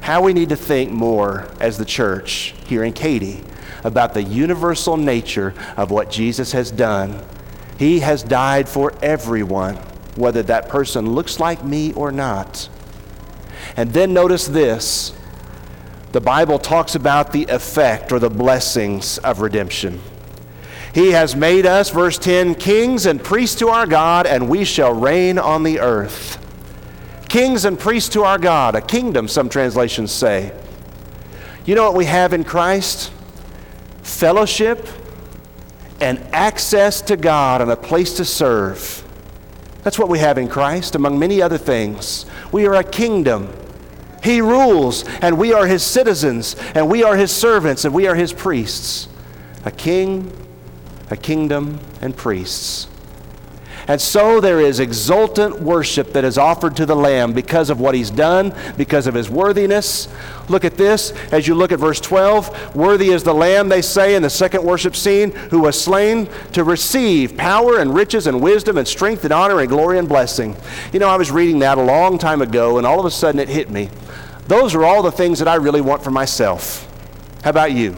How 0.00 0.22
we 0.22 0.32
need 0.32 0.50
to 0.50 0.56
think 0.56 0.92
more 0.92 1.50
as 1.60 1.76
the 1.76 1.84
church 1.84 2.54
here 2.66 2.84
in 2.84 2.92
Katy 2.92 3.42
about 3.82 4.14
the 4.14 4.22
universal 4.22 4.96
nature 4.96 5.52
of 5.76 5.90
what 5.90 6.08
Jesus 6.08 6.52
has 6.52 6.70
done. 6.70 7.20
He 7.80 7.98
has 7.98 8.22
died 8.22 8.68
for 8.68 8.92
everyone, 9.02 9.74
whether 10.14 10.44
that 10.44 10.68
person 10.68 11.14
looks 11.14 11.40
like 11.40 11.64
me 11.64 11.92
or 11.94 12.12
not. 12.12 12.68
And 13.76 13.92
then 13.92 14.12
notice 14.12 14.46
this 14.46 15.17
the 16.12 16.20
Bible 16.20 16.58
talks 16.58 16.94
about 16.94 17.32
the 17.32 17.44
effect 17.44 18.12
or 18.12 18.18
the 18.18 18.30
blessings 18.30 19.18
of 19.18 19.40
redemption. 19.40 20.00
He 20.94 21.12
has 21.12 21.36
made 21.36 21.66
us, 21.66 21.90
verse 21.90 22.18
10, 22.18 22.54
kings 22.54 23.06
and 23.06 23.22
priests 23.22 23.58
to 23.60 23.68
our 23.68 23.86
God, 23.86 24.26
and 24.26 24.48
we 24.48 24.64
shall 24.64 24.92
reign 24.92 25.38
on 25.38 25.62
the 25.62 25.80
earth. 25.80 26.44
Kings 27.28 27.66
and 27.66 27.78
priests 27.78 28.08
to 28.10 28.24
our 28.24 28.38
God, 28.38 28.74
a 28.74 28.80
kingdom, 28.80 29.28
some 29.28 29.50
translations 29.50 30.10
say. 30.10 30.52
You 31.66 31.74
know 31.74 31.84
what 31.84 31.94
we 31.94 32.06
have 32.06 32.32
in 32.32 32.42
Christ? 32.42 33.12
Fellowship 34.02 34.88
and 36.00 36.18
access 36.32 37.02
to 37.02 37.16
God 37.16 37.60
and 37.60 37.70
a 37.70 37.76
place 37.76 38.16
to 38.16 38.24
serve. 38.24 39.04
That's 39.82 39.98
what 39.98 40.08
we 40.08 40.18
have 40.20 40.38
in 40.38 40.48
Christ, 40.48 40.94
among 40.94 41.18
many 41.18 41.42
other 41.42 41.58
things. 41.58 42.24
We 42.50 42.66
are 42.66 42.74
a 42.74 42.84
kingdom. 42.84 43.52
He 44.22 44.40
rules, 44.40 45.04
and 45.20 45.38
we 45.38 45.52
are 45.52 45.66
his 45.66 45.82
citizens, 45.82 46.56
and 46.74 46.88
we 46.88 47.02
are 47.02 47.16
his 47.16 47.30
servants, 47.30 47.84
and 47.84 47.94
we 47.94 48.06
are 48.06 48.14
his 48.14 48.32
priests. 48.32 49.08
A 49.64 49.70
king, 49.70 50.32
a 51.10 51.16
kingdom, 51.16 51.80
and 52.00 52.16
priests. 52.16 52.88
And 53.88 53.98
so 53.98 54.38
there 54.38 54.60
is 54.60 54.80
exultant 54.80 55.62
worship 55.62 56.12
that 56.12 56.22
is 56.22 56.36
offered 56.36 56.76
to 56.76 56.84
the 56.84 56.94
Lamb 56.94 57.32
because 57.32 57.70
of 57.70 57.80
what 57.80 57.94
he's 57.94 58.10
done, 58.10 58.54
because 58.76 59.06
of 59.06 59.14
his 59.14 59.30
worthiness. 59.30 60.08
Look 60.50 60.66
at 60.66 60.76
this 60.76 61.12
as 61.32 61.48
you 61.48 61.54
look 61.54 61.72
at 61.72 61.78
verse 61.78 61.98
12. 61.98 62.76
Worthy 62.76 63.08
is 63.08 63.22
the 63.22 63.32
Lamb, 63.32 63.70
they 63.70 63.80
say 63.80 64.14
in 64.14 64.20
the 64.20 64.28
second 64.28 64.62
worship 64.62 64.94
scene, 64.94 65.32
who 65.32 65.60
was 65.60 65.80
slain 65.80 66.28
to 66.52 66.64
receive 66.64 67.34
power 67.38 67.78
and 67.78 67.94
riches 67.94 68.26
and 68.26 68.42
wisdom 68.42 68.76
and 68.76 68.86
strength 68.86 69.24
and 69.24 69.32
honor 69.32 69.60
and 69.60 69.70
glory 69.70 69.98
and 69.98 70.06
blessing. 70.06 70.54
You 70.92 70.98
know, 70.98 71.08
I 71.08 71.16
was 71.16 71.30
reading 71.30 71.60
that 71.60 71.78
a 71.78 71.82
long 71.82 72.18
time 72.18 72.42
ago, 72.42 72.76
and 72.76 72.86
all 72.86 73.00
of 73.00 73.06
a 73.06 73.10
sudden 73.10 73.40
it 73.40 73.48
hit 73.48 73.70
me. 73.70 73.88
Those 74.48 74.74
are 74.74 74.84
all 74.84 75.02
the 75.02 75.12
things 75.12 75.38
that 75.38 75.48
I 75.48 75.54
really 75.54 75.80
want 75.80 76.04
for 76.04 76.10
myself. 76.10 76.84
How 77.42 77.50
about 77.50 77.72
you? 77.72 77.96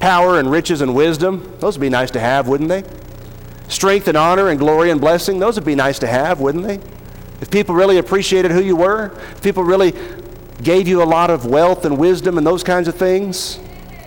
Power 0.00 0.40
and 0.40 0.50
riches 0.50 0.80
and 0.80 0.92
wisdom, 0.92 1.54
those 1.60 1.78
would 1.78 1.82
be 1.82 1.88
nice 1.88 2.10
to 2.12 2.20
have, 2.20 2.48
wouldn't 2.48 2.68
they? 2.68 2.82
Strength 3.68 4.08
and 4.08 4.16
honor 4.16 4.48
and 4.48 4.58
glory 4.58 4.90
and 4.90 5.00
blessing, 5.00 5.38
those 5.38 5.56
would 5.56 5.64
be 5.64 5.74
nice 5.74 5.98
to 6.00 6.06
have, 6.06 6.40
wouldn't 6.40 6.66
they? 6.66 6.80
If 7.40 7.50
people 7.50 7.74
really 7.74 7.98
appreciated 7.98 8.50
who 8.50 8.62
you 8.62 8.76
were, 8.76 9.12
if 9.32 9.42
people 9.42 9.64
really 9.64 9.92
gave 10.62 10.88
you 10.88 11.02
a 11.02 11.04
lot 11.04 11.30
of 11.30 11.44
wealth 11.44 11.84
and 11.84 11.98
wisdom 11.98 12.38
and 12.38 12.46
those 12.46 12.62
kinds 12.62 12.88
of 12.88 12.94
things, 12.94 13.58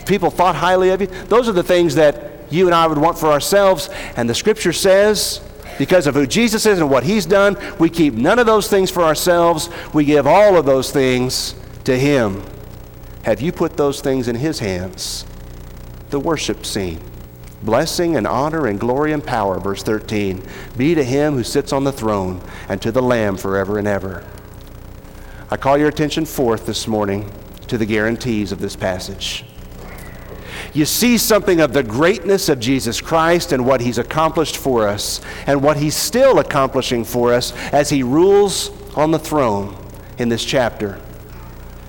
people 0.06 0.32
thought 0.32 0.56
highly 0.56 0.90
of 0.90 1.02
you, 1.02 1.08
those 1.08 1.48
are 1.48 1.54
the 1.54 1.64
things 1.64 1.96
that 1.96 2.32
you 2.50 2.66
and 2.66 2.74
I 2.74 2.88
would 2.88 2.98
want 2.98 3.18
for 3.18 3.28
ourselves. 3.28 3.90
And 4.16 4.30
the 4.30 4.34
scripture 4.34 4.74
says, 4.74 5.42
because 5.78 6.08
of 6.08 6.16
who 6.16 6.26
Jesus 6.26 6.66
is 6.66 6.80
and 6.80 6.90
what 6.90 7.04
he's 7.04 7.26
done, 7.26 7.58
we 7.80 7.90
keep 7.90 8.14
none 8.14 8.40
of 8.40 8.46
those 8.46 8.68
things 8.68 8.90
for 8.90 9.04
ourselves. 9.04 9.70
We 9.94 10.06
give 10.06 10.26
all 10.26 10.58
of 10.58 10.66
those 10.66 10.92
things 10.92 11.56
to 11.84 11.98
him. 11.98 12.44
Have 13.24 13.42
you 13.42 13.52
put 13.52 13.78
those 13.78 14.02
things 14.02 14.28
in 14.28 14.36
his 14.36 14.60
hands? 14.60 15.26
The 16.10 16.20
worship 16.20 16.66
scene. 16.66 17.00
Blessing 17.62 18.16
and 18.16 18.26
honor 18.26 18.68
and 18.68 18.80
glory 18.80 19.12
and 19.12 19.24
power, 19.24 19.60
verse 19.60 19.84
13, 19.84 20.44
be 20.78 20.96
to 20.96 21.04
him 21.04 21.34
who 21.34 21.44
sits 21.44 21.74
on 21.74 21.84
the 21.84 21.92
throne 21.92 22.42
and 22.70 22.82
to 22.82 22.92
the 22.92 23.02
Lamb 23.02 23.36
forever 23.36 23.78
and 23.78 23.88
ever. 23.88 24.26
I 25.52 25.58
call 25.58 25.78
your 25.78 25.90
attention 25.90 26.26
fourth 26.26 26.66
this 26.66 26.88
morning 26.88 27.32
to 27.68 27.78
the 27.78 27.86
guarantees 27.86 28.52
of 28.52 28.60
this 28.60 28.76
passage. 28.76 29.44
You 30.74 30.86
see 30.86 31.18
something 31.18 31.60
of 31.60 31.74
the 31.74 31.84
greatness 31.84 32.48
of 32.48 32.60
Jesus 32.60 33.02
Christ 33.02 33.52
and 33.52 33.66
what 33.66 33.82
he's 33.82 33.98
accomplished 33.98 34.58
for 34.58 34.88
us, 34.88 35.22
and 35.48 35.64
what 35.64 35.78
he's 35.78 35.96
still 35.96 36.40
accomplishing 36.40 37.04
for 37.04 37.34
us 37.34 37.54
as 37.74 37.90
he 37.90 38.04
rules 38.04 38.70
on 38.96 39.12
the 39.12 39.20
throne 39.20 39.76
in 40.18 40.30
this 40.30 40.46
chapter. 40.46 41.02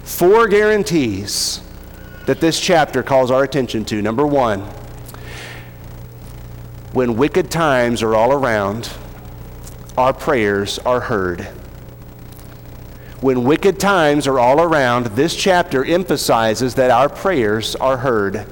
Four 0.02 0.48
guarantees 0.48 1.60
that 2.26 2.40
this 2.40 2.58
chapter 2.58 3.02
calls 3.02 3.30
our 3.30 3.44
attention 3.44 3.84
to. 3.86 4.00
Number 4.00 4.26
one, 4.26 4.66
when 6.92 7.16
wicked 7.16 7.50
times 7.52 8.02
are 8.02 8.16
all 8.16 8.32
around, 8.32 8.90
our 9.96 10.12
prayers 10.12 10.78
are 10.80 11.00
heard. 11.00 11.42
When 13.20 13.44
wicked 13.44 13.78
times 13.78 14.26
are 14.26 14.40
all 14.40 14.60
around, 14.60 15.06
this 15.06 15.36
chapter 15.36 15.84
emphasizes 15.84 16.74
that 16.74 16.90
our 16.90 17.08
prayers 17.08 17.76
are 17.76 17.98
heard. 17.98 18.46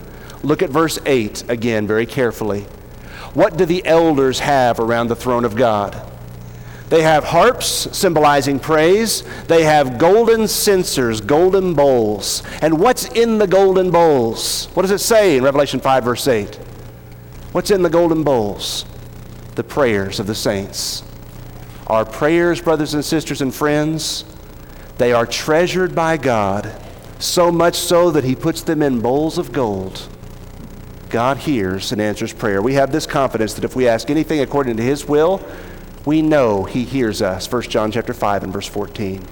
Look 0.44 0.62
at 0.62 0.70
verse 0.70 1.00
8 1.04 1.50
again 1.50 1.86
very 1.86 2.06
carefully. 2.06 2.62
What 3.34 3.56
do 3.56 3.64
the 3.64 3.84
elders 3.84 4.38
have 4.40 4.78
around 4.78 5.08
the 5.08 5.16
throne 5.16 5.44
of 5.44 5.56
God? 5.56 6.00
They 6.90 7.02
have 7.02 7.24
harps 7.24 7.66
symbolizing 7.96 8.60
praise. 8.60 9.22
They 9.46 9.64
have 9.64 9.98
golden 9.98 10.46
censers, 10.48 11.20
golden 11.20 11.74
bowls. 11.74 12.42
And 12.62 12.78
what's 12.78 13.06
in 13.08 13.38
the 13.38 13.46
golden 13.46 13.90
bowls? 13.90 14.66
What 14.74 14.82
does 14.82 14.92
it 14.92 15.00
say 15.00 15.36
in 15.36 15.44
Revelation 15.44 15.80
5, 15.80 16.04
verse 16.04 16.28
8? 16.28 16.58
What's 17.58 17.72
in 17.72 17.82
the 17.82 17.90
golden 17.90 18.22
bowls? 18.22 18.84
The 19.56 19.64
prayers 19.64 20.20
of 20.20 20.28
the 20.28 20.34
saints. 20.36 21.02
Our 21.88 22.04
prayers, 22.04 22.62
brothers 22.62 22.94
and 22.94 23.04
sisters 23.04 23.40
and 23.40 23.52
friends, 23.52 24.24
they 24.98 25.12
are 25.12 25.26
treasured 25.26 25.92
by 25.92 26.18
God, 26.18 26.72
so 27.18 27.50
much 27.50 27.74
so 27.74 28.12
that 28.12 28.22
He 28.22 28.36
puts 28.36 28.62
them 28.62 28.80
in 28.80 29.00
bowls 29.00 29.38
of 29.38 29.50
gold. 29.50 30.08
God 31.10 31.38
hears 31.38 31.90
and 31.90 32.00
answers 32.00 32.32
prayer. 32.32 32.62
We 32.62 32.74
have 32.74 32.92
this 32.92 33.06
confidence 33.08 33.54
that 33.54 33.64
if 33.64 33.74
we 33.74 33.88
ask 33.88 34.08
anything 34.08 34.38
according 34.38 34.76
to 34.76 34.84
His 34.84 35.06
will, 35.06 35.44
we 36.06 36.22
know 36.22 36.62
He 36.62 36.84
hears 36.84 37.20
us. 37.20 37.50
1 37.50 37.62
John 37.62 37.90
chapter 37.90 38.14
5 38.14 38.44
and 38.44 38.52
verse 38.52 38.68
14. 38.68 39.26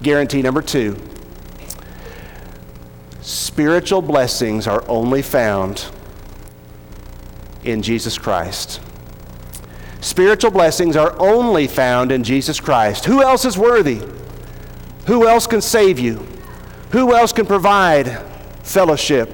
Guarantee 0.00 0.40
number 0.40 0.62
two. 0.62 0.96
Spiritual 3.20 4.00
blessings 4.00 4.66
are 4.66 4.82
only 4.88 5.20
found 5.20 5.90
in 7.64 7.82
Jesus 7.82 8.18
Christ. 8.18 8.80
Spiritual 10.00 10.50
blessings 10.50 10.96
are 10.96 11.14
only 11.18 11.66
found 11.66 12.10
in 12.10 12.24
Jesus 12.24 12.58
Christ. 12.58 13.04
Who 13.04 13.22
else 13.22 13.44
is 13.44 13.56
worthy? 13.56 14.02
Who 15.06 15.28
else 15.28 15.46
can 15.46 15.60
save 15.60 15.98
you? 15.98 16.26
Who 16.90 17.14
else 17.14 17.32
can 17.32 17.46
provide 17.46 18.20
fellowship? 18.64 19.30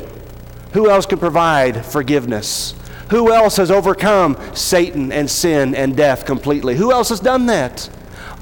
Who 0.72 0.90
else 0.90 1.06
can 1.06 1.18
provide 1.18 1.84
forgiveness? 1.86 2.74
Who 3.10 3.32
else 3.32 3.56
has 3.56 3.70
overcome 3.70 4.36
Satan 4.54 5.10
and 5.12 5.30
sin 5.30 5.74
and 5.74 5.96
death 5.96 6.26
completely? 6.26 6.76
Who 6.76 6.92
else 6.92 7.08
has 7.08 7.20
done 7.20 7.46
that? 7.46 7.88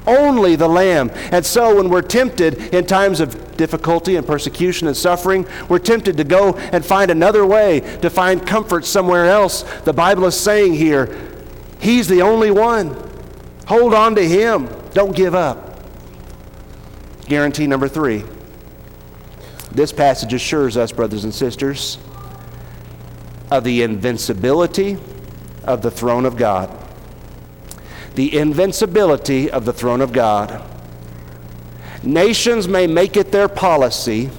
Only 0.07 0.57
the 0.57 0.69
Lamb. 0.69 1.11
And 1.33 1.45
so 1.45 1.77
when 1.77 1.88
we're 1.88 2.03
tempted 2.03 2.75
in 2.75 2.87
times 2.87 3.21
of 3.21 3.57
difficulty 3.57 4.16
and 4.16 4.27
persecution 4.27 4.87
and 4.87 4.97
suffering, 4.97 5.47
we're 5.69 5.79
tempted 5.79 6.16
to 6.16 6.25
go 6.25 6.57
and 6.57 6.85
find 6.85 7.11
another 7.11 7.45
way, 7.45 7.81
to 8.03 8.11
find 8.11 8.47
comfort 8.47 8.85
somewhere 8.85 9.27
else. 9.27 9.62
The 9.81 9.92
Bible 9.92 10.27
is 10.27 10.38
saying 10.38 10.75
here, 10.75 11.16
He's 11.79 12.09
the 12.09 12.23
only 12.23 12.51
one. 12.51 12.97
Hold 13.66 13.95
on 13.95 14.14
to 14.14 14.27
Him. 14.27 14.69
Don't 14.92 15.14
give 15.14 15.35
up. 15.35 15.83
Guarantee 17.27 17.66
number 17.66 17.88
three. 17.88 18.25
This 19.73 19.92
passage 19.92 20.33
assures 20.33 20.77
us, 20.77 20.92
brothers 20.92 21.25
and 21.25 21.35
sisters, 21.35 21.99
of 23.51 23.64
the 23.64 23.83
invincibility 23.83 24.97
of 25.64 25.83
the 25.83 25.90
throne 25.90 26.25
of 26.25 26.37
God. 26.37 26.71
The 28.16 28.37
invincibility 28.37 29.50
of 29.50 29.64
the 29.64 29.72
throne 29.72 30.00
of 30.00 30.12
God. 30.12 30.62
Nations 32.02 32.66
may 32.66 32.87
make 32.87 33.16
it 33.16 33.31
their 33.31 33.46
policy 33.48 34.31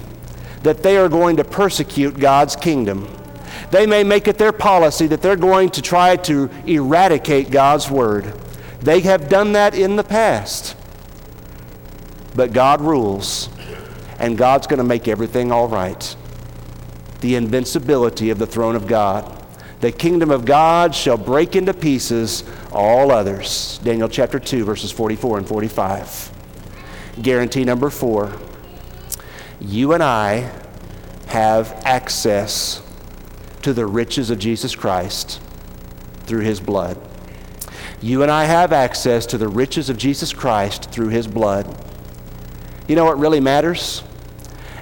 that 0.62 0.82
they 0.82 0.96
are 0.96 1.08
going 1.08 1.36
to 1.36 1.44
persecute 1.44 2.18
God's 2.18 2.56
kingdom. 2.56 3.08
They 3.70 3.86
may 3.86 4.02
make 4.02 4.26
it 4.26 4.36
their 4.36 4.52
policy 4.52 5.06
that 5.06 5.22
they're 5.22 5.36
going 5.36 5.70
to 5.70 5.82
try 5.82 6.16
to 6.16 6.50
eradicate 6.66 7.50
God's 7.50 7.88
word. 7.90 8.32
They 8.80 9.00
have 9.00 9.28
done 9.28 9.52
that 9.52 9.74
in 9.74 9.94
the 9.96 10.04
past. 10.04 10.76
But 12.34 12.52
God 12.52 12.80
rules, 12.80 13.48
and 14.18 14.36
God's 14.36 14.66
going 14.66 14.78
to 14.78 14.84
make 14.84 15.06
everything 15.06 15.52
all 15.52 15.68
right. 15.68 16.16
The 17.20 17.36
invincibility 17.36 18.30
of 18.30 18.38
the 18.38 18.46
throne 18.46 18.74
of 18.74 18.88
God. 18.88 19.37
The 19.80 19.92
kingdom 19.92 20.30
of 20.30 20.44
God 20.44 20.94
shall 20.94 21.16
break 21.16 21.54
into 21.54 21.72
pieces 21.72 22.42
all 22.72 23.12
others. 23.12 23.78
Daniel 23.84 24.08
chapter 24.08 24.40
2, 24.40 24.64
verses 24.64 24.90
44 24.90 25.38
and 25.38 25.46
45. 25.46 26.32
Guarantee 27.22 27.64
number 27.64 27.90
four 27.90 28.32
you 29.60 29.92
and 29.92 30.02
I 30.02 30.52
have 31.26 31.72
access 31.84 32.80
to 33.62 33.72
the 33.72 33.86
riches 33.86 34.30
of 34.30 34.38
Jesus 34.38 34.76
Christ 34.76 35.40
through 36.26 36.42
his 36.42 36.60
blood. 36.60 36.96
You 38.00 38.22
and 38.22 38.30
I 38.30 38.44
have 38.44 38.72
access 38.72 39.26
to 39.26 39.38
the 39.38 39.48
riches 39.48 39.90
of 39.90 39.96
Jesus 39.96 40.32
Christ 40.32 40.92
through 40.92 41.08
his 41.08 41.26
blood. 41.26 41.66
You 42.86 42.94
know 42.94 43.04
what 43.04 43.18
really 43.18 43.40
matters? 43.40 44.04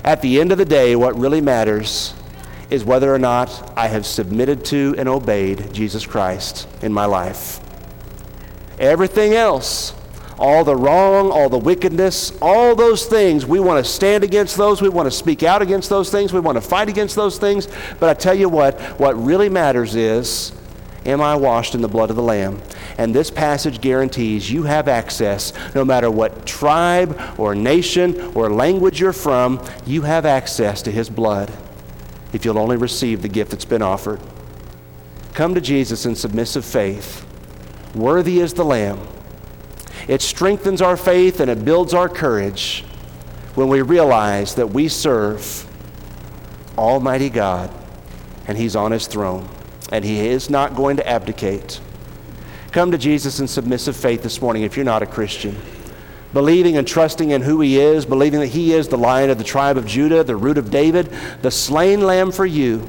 At 0.04 0.20
the 0.20 0.40
end 0.40 0.52
of 0.52 0.58
the 0.58 0.66
day, 0.66 0.94
what 0.94 1.18
really 1.18 1.40
matters 1.40 2.12
is 2.70 2.84
whether 2.84 3.14
or 3.14 3.18
not 3.18 3.72
I 3.76 3.88
have 3.88 4.06
submitted 4.06 4.64
to 4.66 4.94
and 4.98 5.08
obeyed 5.08 5.72
Jesus 5.72 6.04
Christ 6.04 6.66
in 6.82 6.92
my 6.92 7.04
life. 7.04 7.60
Everything 8.78 9.34
else, 9.34 9.94
all 10.38 10.64
the 10.64 10.76
wrong, 10.76 11.30
all 11.30 11.48
the 11.48 11.58
wickedness, 11.58 12.36
all 12.42 12.74
those 12.74 13.06
things, 13.06 13.46
we 13.46 13.60
want 13.60 13.84
to 13.84 13.90
stand 13.90 14.24
against 14.24 14.56
those. 14.56 14.82
We 14.82 14.88
want 14.88 15.06
to 15.06 15.10
speak 15.10 15.42
out 15.42 15.62
against 15.62 15.88
those 15.88 16.10
things. 16.10 16.32
We 16.32 16.40
want 16.40 16.56
to 16.56 16.60
fight 16.60 16.88
against 16.88 17.16
those 17.16 17.38
things. 17.38 17.68
But 17.98 18.10
I 18.10 18.14
tell 18.14 18.34
you 18.34 18.48
what, 18.48 18.78
what 18.98 19.12
really 19.14 19.48
matters 19.48 19.94
is 19.94 20.52
am 21.06 21.20
I 21.20 21.36
washed 21.36 21.76
in 21.76 21.80
the 21.80 21.88
blood 21.88 22.10
of 22.10 22.16
the 22.16 22.22
Lamb? 22.22 22.60
And 22.98 23.14
this 23.14 23.30
passage 23.30 23.80
guarantees 23.80 24.50
you 24.50 24.64
have 24.64 24.88
access, 24.88 25.52
no 25.74 25.84
matter 25.84 26.10
what 26.10 26.46
tribe 26.46 27.18
or 27.38 27.54
nation 27.54 28.20
or 28.34 28.50
language 28.50 29.00
you're 29.00 29.12
from, 29.12 29.64
you 29.86 30.02
have 30.02 30.26
access 30.26 30.82
to 30.82 30.90
His 30.90 31.08
blood 31.08 31.52
if 32.36 32.44
you'll 32.44 32.58
only 32.58 32.76
receive 32.76 33.22
the 33.22 33.28
gift 33.28 33.50
that's 33.50 33.64
been 33.64 33.82
offered. 33.82 34.20
Come 35.34 35.54
to 35.54 35.60
Jesus 35.60 36.06
in 36.06 36.14
submissive 36.14 36.64
faith. 36.64 37.26
Worthy 37.94 38.40
is 38.40 38.54
the 38.54 38.64
Lamb. 38.64 39.00
It 40.06 40.22
strengthens 40.22 40.80
our 40.80 40.96
faith 40.96 41.40
and 41.40 41.50
it 41.50 41.64
builds 41.64 41.92
our 41.92 42.08
courage 42.08 42.84
when 43.54 43.68
we 43.68 43.82
realize 43.82 44.54
that 44.54 44.68
we 44.68 44.88
serve 44.88 45.66
Almighty 46.78 47.30
God 47.30 47.70
and 48.46 48.56
He's 48.56 48.76
on 48.76 48.92
His 48.92 49.06
throne 49.06 49.48
and 49.90 50.04
He 50.04 50.28
is 50.28 50.48
not 50.48 50.76
going 50.76 50.96
to 50.98 51.08
abdicate. 51.08 51.80
Come 52.70 52.90
to 52.92 52.98
Jesus 52.98 53.40
in 53.40 53.48
submissive 53.48 53.96
faith 53.96 54.22
this 54.22 54.40
morning 54.40 54.62
if 54.62 54.76
you're 54.76 54.84
not 54.84 55.02
a 55.02 55.06
Christian. 55.06 55.56
Believing 56.36 56.76
and 56.76 56.86
trusting 56.86 57.30
in 57.30 57.40
who 57.40 57.62
He 57.62 57.80
is, 57.80 58.04
believing 58.04 58.40
that 58.40 58.48
He 58.48 58.74
is 58.74 58.88
the 58.88 58.98
lion 58.98 59.30
of 59.30 59.38
the 59.38 59.42
tribe 59.42 59.78
of 59.78 59.86
Judah, 59.86 60.22
the 60.22 60.36
root 60.36 60.58
of 60.58 60.70
David, 60.70 61.10
the 61.40 61.50
slain 61.50 62.02
lamb 62.02 62.30
for 62.30 62.44
you, 62.44 62.86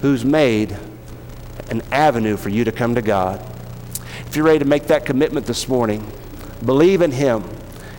who's 0.00 0.24
made 0.24 0.78
an 1.70 1.82
avenue 1.90 2.36
for 2.36 2.48
you 2.48 2.62
to 2.62 2.70
come 2.70 2.94
to 2.94 3.02
God. 3.02 3.44
If 4.28 4.36
you're 4.36 4.44
ready 4.44 4.60
to 4.60 4.64
make 4.64 4.84
that 4.84 5.04
commitment 5.04 5.46
this 5.46 5.66
morning, 5.66 6.08
believe 6.64 7.02
in 7.02 7.10
Him, 7.10 7.42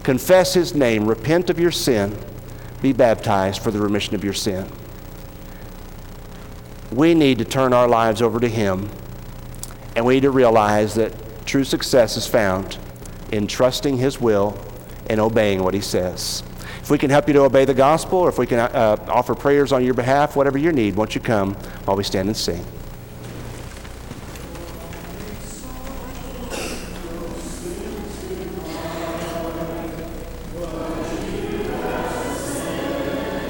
confess 0.04 0.54
His 0.54 0.74
name, 0.74 1.08
repent 1.08 1.50
of 1.50 1.60
your 1.60 1.72
sin, 1.72 2.18
be 2.82 2.94
baptized 2.94 3.62
for 3.62 3.72
the 3.72 3.82
remission 3.82 4.16
of 4.16 4.24
your 4.24 4.34
sin. 4.34 4.72
We 6.94 7.14
need 7.14 7.40
to 7.40 7.44
turn 7.44 7.74
our 7.74 7.90
lives 7.90 8.22
over 8.22 8.40
to 8.40 8.48
Him, 8.48 8.90
and 9.98 10.06
we 10.06 10.14
need 10.14 10.22
to 10.22 10.32
realize 10.32 10.94
that 10.94 11.12
true 11.46 11.66
success 11.66 12.16
is 12.16 12.26
found 12.26 12.78
in 13.32 13.48
trusting 13.48 13.98
His 13.98 14.20
will 14.20 14.58
and 15.10 15.20
obeying 15.20 15.64
what 15.64 15.74
He 15.74 15.82
says. 15.82 16.44
If 16.82 16.90
we 16.90 16.98
can 16.98 17.10
help 17.10 17.28
you 17.28 17.34
to 17.34 17.42
obey 17.42 17.66
the 17.66 17.74
gospel, 17.74 18.20
or 18.20 18.30
if 18.30 18.38
we 18.38 18.48
can 18.48 18.60
uh, 18.60 18.98
offer 19.10 19.36
prayers 19.36 19.72
on 19.72 19.84
your 19.84 19.94
behalf, 19.94 20.36
whatever 20.36 20.58
your 20.58 20.72
need, 20.72 20.96
won't 20.96 21.16
you 21.16 21.22
come 21.22 21.54
while 21.86 21.98
we 21.98 22.04
stand 22.04 22.30
and 22.30 22.38
sing? 22.38 22.66